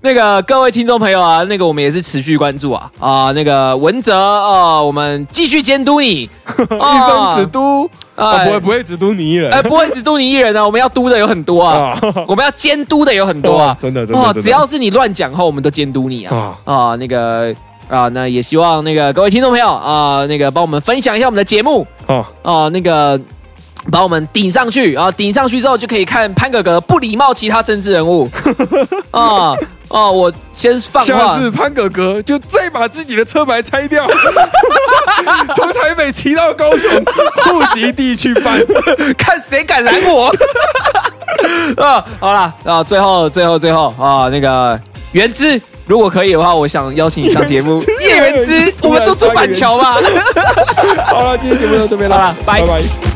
[0.05, 7.89] 那个各位听众朋友啊，那个我们也是持续关注啊啊，那个文哲啊，我们继续监督你， 一分只督？
[8.15, 11.99] 啊，不会不会只督你一人，哎，不会只督你一人啊，我们要督的有很多啊，
[12.29, 16.55] 我们要监督的有很多啊，真的真的，只要是你乱讲后，我们都监督你啊。
[16.65, 17.51] 啊，那个
[17.89, 21.85] 啊，那也希望那个各位听众朋友啊，那个帮我们分享一下我们的节目。
[22.05, 23.19] 哦哦，那个。
[23.91, 25.11] 把我们顶上去啊！
[25.11, 28.29] 顶上去之后就可以看潘哥哥不礼貌其他政治人物
[29.11, 29.53] 啊
[29.89, 30.09] 啊！
[30.09, 34.07] 我先放话，下次潘哥哥就再把自己的车牌拆掉，
[35.55, 36.89] 从台北骑到高雄，
[37.45, 38.59] 户籍地去办，
[39.17, 40.33] 看谁敢拦我
[41.77, 42.03] 啊！
[42.19, 44.79] 好了啊，最后最后最后啊，那个
[45.11, 47.79] 原之，如果可以的话，我想邀请你上节目。
[48.01, 49.99] 叶原之，我们都住板桥吧。
[51.05, 53.14] 好了，今天节目到这边了，拜拜。